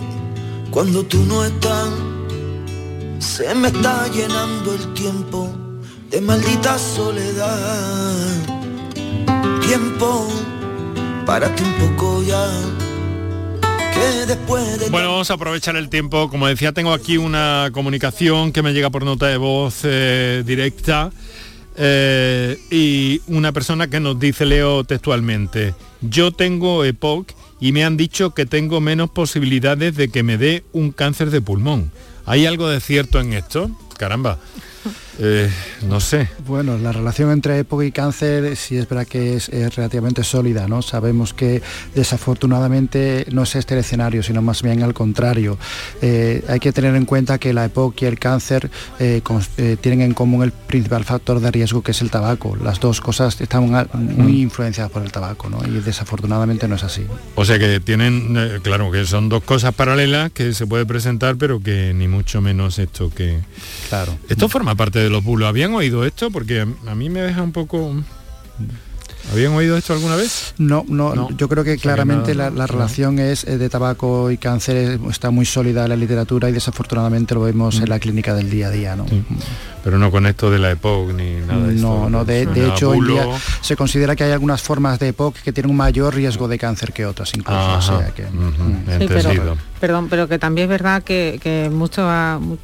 [0.69, 1.89] cuando tú no estás.
[3.17, 5.49] Se me está llenando el tiempo
[6.11, 8.27] de maldita soledad.
[9.61, 10.27] Tiempo
[11.25, 12.47] para que un poco ya
[14.91, 16.29] bueno, vamos a aprovechar el tiempo.
[16.29, 21.11] Como decía, tengo aquí una comunicación que me llega por nota de voz eh, directa
[21.77, 27.97] eh, y una persona que nos dice, leo textualmente, yo tengo EPOC y me han
[27.97, 31.91] dicho que tengo menos posibilidades de que me dé un cáncer de pulmón.
[32.25, 33.71] ¿Hay algo de cierto en esto?
[33.99, 34.39] Caramba.
[35.19, 35.51] eh,
[35.85, 36.29] no sé.
[36.47, 40.81] Bueno, la relación entre época y cáncer sí es verdad que es, relativamente sólida, ¿no?
[40.81, 41.61] Sabemos que
[41.93, 45.57] desafortunadamente no es este el escenario, sino más bien al contrario.
[46.01, 49.21] Eh, hay que tener en cuenta que la EPOC y el cáncer eh,
[49.81, 52.55] tienen en común el principal factor de riesgo que es el tabaco.
[52.55, 54.43] Las dos cosas están muy mm.
[54.43, 55.59] influenciadas por el tabaco, ¿no?
[55.67, 57.05] Y desafortunadamente no es así.
[57.35, 61.61] O sea que tienen, claro, que son dos cosas paralelas que se puede presentar, pero
[61.61, 63.39] que ni mucho menos esto que...
[64.27, 65.47] Esto forma parte de los bulos.
[65.47, 66.31] ¿Habían oído esto?
[66.31, 67.95] Porque a mí me deja un poco...
[69.31, 70.53] ¿Habían oído esto alguna vez?
[70.57, 75.29] No, no, yo creo que claramente la, relación es eh, de tabaco y cáncer está
[75.29, 77.89] muy sólida en la literatura y desafortunadamente lo vemos en mm.
[77.89, 79.05] la clínica del día a día, ¿no?
[79.83, 83.05] Pero no con esto de la EPOC ni nada de No, no, de, hecho hoy
[83.07, 83.25] día
[83.61, 86.91] se considera que hay algunas formas de EPOC que tienen un mayor riesgo de cáncer
[86.91, 88.03] que otras incluso.
[88.15, 89.57] que, mm.
[89.79, 92.09] perdón, pero que también es verdad que, que muchos,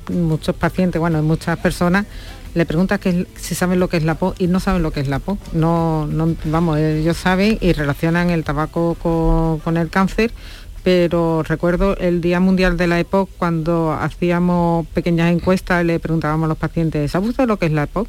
[0.10, 2.06] muchos pacientes, bueno, muchas personas
[2.56, 5.02] le pregunta que si saben lo que es la PO y no saben lo que
[5.02, 5.38] es la PO.
[5.52, 8.96] No, no vamos, ellos saben y relacionan el tabaco
[9.64, 10.32] con, el cáncer,
[10.82, 16.46] pero recuerdo el Día Mundial de la EPOC cuando hacíamos pequeñas encuestas y le preguntábamos
[16.46, 18.08] a los pacientes, ¿sabe usted lo que es la EPOC?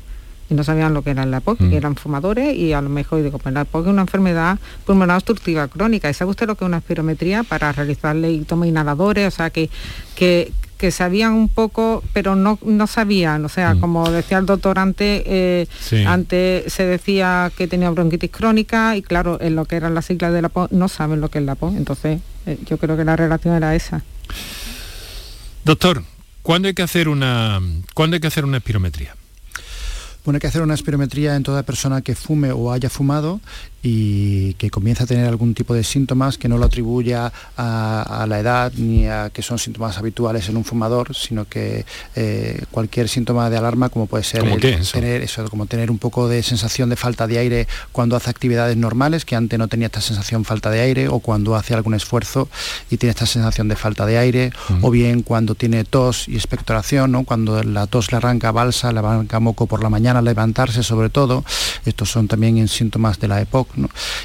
[0.48, 1.72] Y no sabían lo que era la EPOC, mm.
[1.72, 5.66] eran fumadores y a lo mejor digo, pues la EPOC es una enfermedad pulmonar obstructiva
[5.66, 6.08] crónica.
[6.08, 9.26] ¿Y sabe usted lo que es una espirometría para realizarle y toma inhaladores?
[9.26, 9.70] O sea, que,
[10.14, 13.44] que, que sabían un poco, pero no, no sabían.
[13.44, 13.80] O sea, mm.
[13.80, 15.66] como decía el doctor antes, eh,
[16.06, 20.32] antes se decía que tenía bronquitis crónica y claro, en lo que eran las siglas
[20.32, 21.68] de la PO, no saben lo que es la PO.
[21.76, 24.02] Entonces, eh, yo creo que la relación era esa.
[25.64, 26.04] Doctor,
[26.42, 27.60] ¿cuándo hay que hacer una,
[27.94, 29.16] ¿cuándo hay que hacer una espirometría?
[30.24, 33.40] Bueno, hay que hacer una espirometría en toda persona que fume o haya fumado
[33.88, 38.40] y que comienza a tener algún tipo de síntomas que no lo atribuya a, la
[38.40, 43.48] edad ni a que son síntomas habituales en un fumador, sino que eh, cualquier síntoma
[43.48, 44.42] de alarma como puede ser
[44.92, 48.76] tener eso, como tener un poco de sensación de falta de aire cuando hace actividades
[48.76, 52.48] normales, que antes no tenía esta sensación falta de aire, o cuando hace algún esfuerzo
[52.90, 54.50] y tiene esta sensación de falta de aire,
[54.82, 57.22] o bien cuando tiene tos y expectoración, ¿no?
[57.22, 61.44] cuando la tos le arranca balsa, le arranca moco por la mañana levantarse sobre todo,
[61.84, 63.75] estos son también síntomas de la EPOC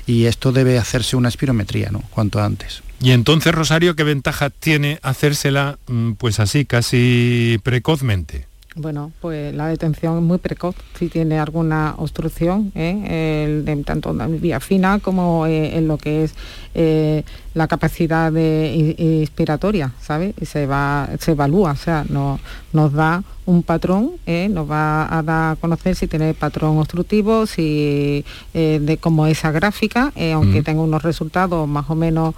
[0.05, 2.01] y esto debe hacerse una espirometría, ¿no?
[2.09, 2.81] Cuanto antes.
[3.01, 8.50] Y entonces, Rosario, ¿qué ventaja tiene hacérsela mm, pues así, casi precozmente?
[8.75, 10.75] Bueno, pues la detención es muy precoz.
[10.97, 13.83] Si tiene alguna obstrucción, ¿eh?
[13.85, 16.35] tanto en vía fina como eh, en lo que es
[16.73, 20.33] eh, la capacidad de, inspiratoria, ¿sabes?
[20.39, 22.39] Y se, va, se evalúa, o sea, no,
[22.71, 24.11] nos da un patrón,
[24.51, 30.13] nos va a dar a conocer si tiene patrón obstructivo, si de como esa gráfica,
[30.33, 32.35] aunque tenga unos resultados más o menos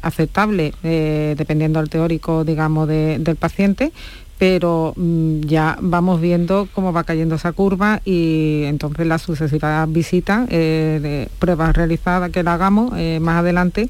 [0.00, 3.92] aceptables, dependiendo del teórico, digamos, del paciente
[4.38, 10.46] pero mm, ya vamos viendo cómo va cayendo esa curva y entonces las sucesivas visitas
[10.50, 13.88] eh, pruebas realizadas que la hagamos eh, más adelante,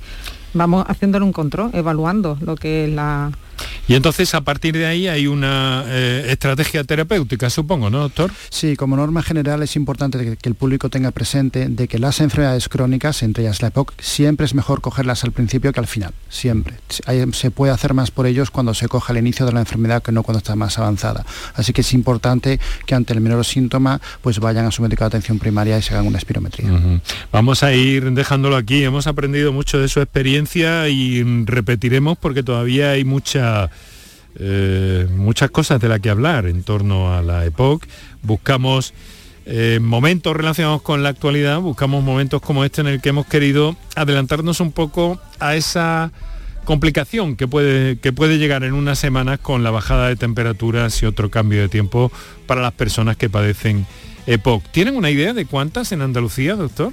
[0.55, 3.31] vamos haciéndole un control, evaluando lo que es la,
[3.87, 8.31] y entonces a partir de ahí hay una eh, estrategia terapéutica, supongo, ¿no, doctor?
[8.51, 12.69] Sí, como norma general es importante que, el público tenga presente de que las enfermedades
[12.69, 16.75] crónicas, entre ellas la EPOC, siempre es mejor cogerlas al principio que al final, siempre.
[17.33, 20.13] se puede hacer más por ellos cuando se coge al inicio de la enfermedad que
[20.13, 21.25] no cuando está más avanzada.
[21.55, 25.09] Así que es importante que ante el menor síntoma pues vayan a su médico de
[25.09, 26.71] atención primaria y se hagan una espirometría.
[27.33, 32.91] Vamos a ir dejándolo aquí, hemos aprendido mucho de su experiencia y repetiremos porque todavía
[32.91, 33.48] hay mucha
[34.39, 37.87] eh, muchas cosas de las que hablar en torno a la EPOC.
[38.23, 38.95] Buscamos
[39.47, 43.77] eh, momentos relacionados con la actualidad, buscamos momentos como este en el que hemos querido
[43.97, 46.13] adelantarnos un poco a esa
[46.65, 51.07] complicación que puede, que puede llegar en unas semanas con la bajada de temperaturas y
[51.07, 52.13] otro cambio de tiempo
[52.47, 53.87] para las personas que padecen
[54.27, 54.63] EPOC.
[54.71, 56.93] ¿Tienen una idea de cuántas en Andalucía, doctor?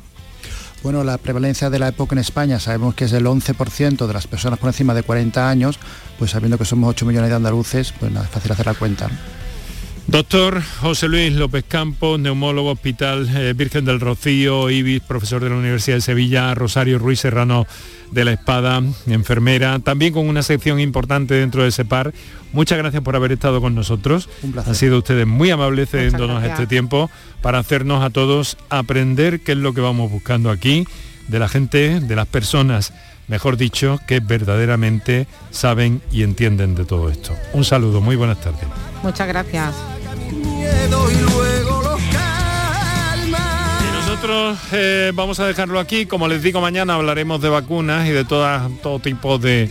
[0.85, 4.27] Bueno, la prevalencia de la época en España sabemos que es del 11% de las
[4.27, 5.79] personas por encima de 40 años,
[6.19, 9.09] pues sabiendo que somos 8 millones de andaluces, pues nada, es fácil hacer la cuenta.
[10.07, 15.55] Doctor José Luis López Campos, neumólogo Hospital eh, Virgen del Rocío, IBIS, profesor de la
[15.55, 17.65] Universidad de Sevilla, Rosario Ruiz Serrano
[18.11, 22.13] de la Espada, enfermera, también con una sección importante dentro de ese par.
[22.53, 24.29] Muchas gracias por haber estado con nosotros.
[24.43, 24.69] Un placer.
[24.69, 27.09] Han sido ustedes muy amables cediéndonos este tiempo
[27.41, 30.85] para hacernos a todos aprender qué es lo que vamos buscando aquí,
[31.27, 32.93] de la gente, de las personas,
[33.27, 37.33] mejor dicho, que verdaderamente saben y entienden de todo esto.
[37.53, 38.67] Un saludo, muy buenas tardes.
[39.01, 39.94] Muchas gracias.
[43.81, 46.05] Y nosotros eh, vamos a dejarlo aquí.
[46.05, 49.69] Como les digo, mañana hablaremos de vacunas y de todas, todo tipo de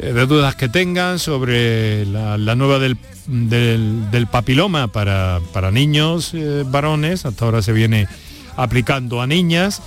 [0.00, 2.96] eh, de dudas que tengan sobre la, nueva del,
[3.26, 8.06] del, papiloma para, para niños eh, varones, hasta ahora se viene
[8.56, 9.82] aplicando a niñas.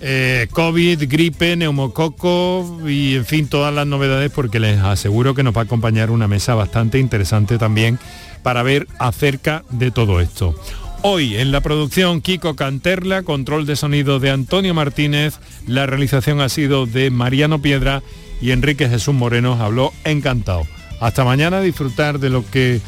[0.00, 5.56] Eh, COVID, gripe, neumococo y en fin todas las novedades porque les aseguro que nos
[5.56, 7.98] va a acompañar una mesa bastante interesante también
[8.44, 10.54] para ver acerca de todo esto.
[11.02, 16.48] Hoy en la producción Kiko Canterla, control de sonido de Antonio Martínez, la realización ha
[16.48, 18.02] sido de Mariano Piedra
[18.40, 20.62] y Enrique Jesús Moreno habló encantado.
[21.00, 22.80] Hasta mañana disfrutar de lo que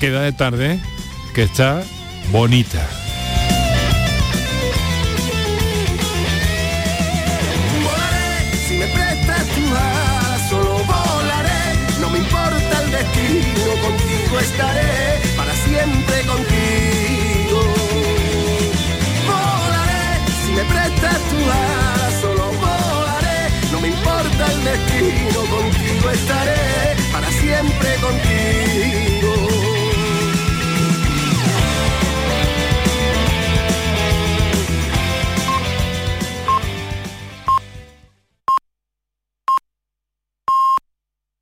[0.00, 0.80] queda de tarde,
[1.34, 1.82] que está
[2.32, 2.88] bonita.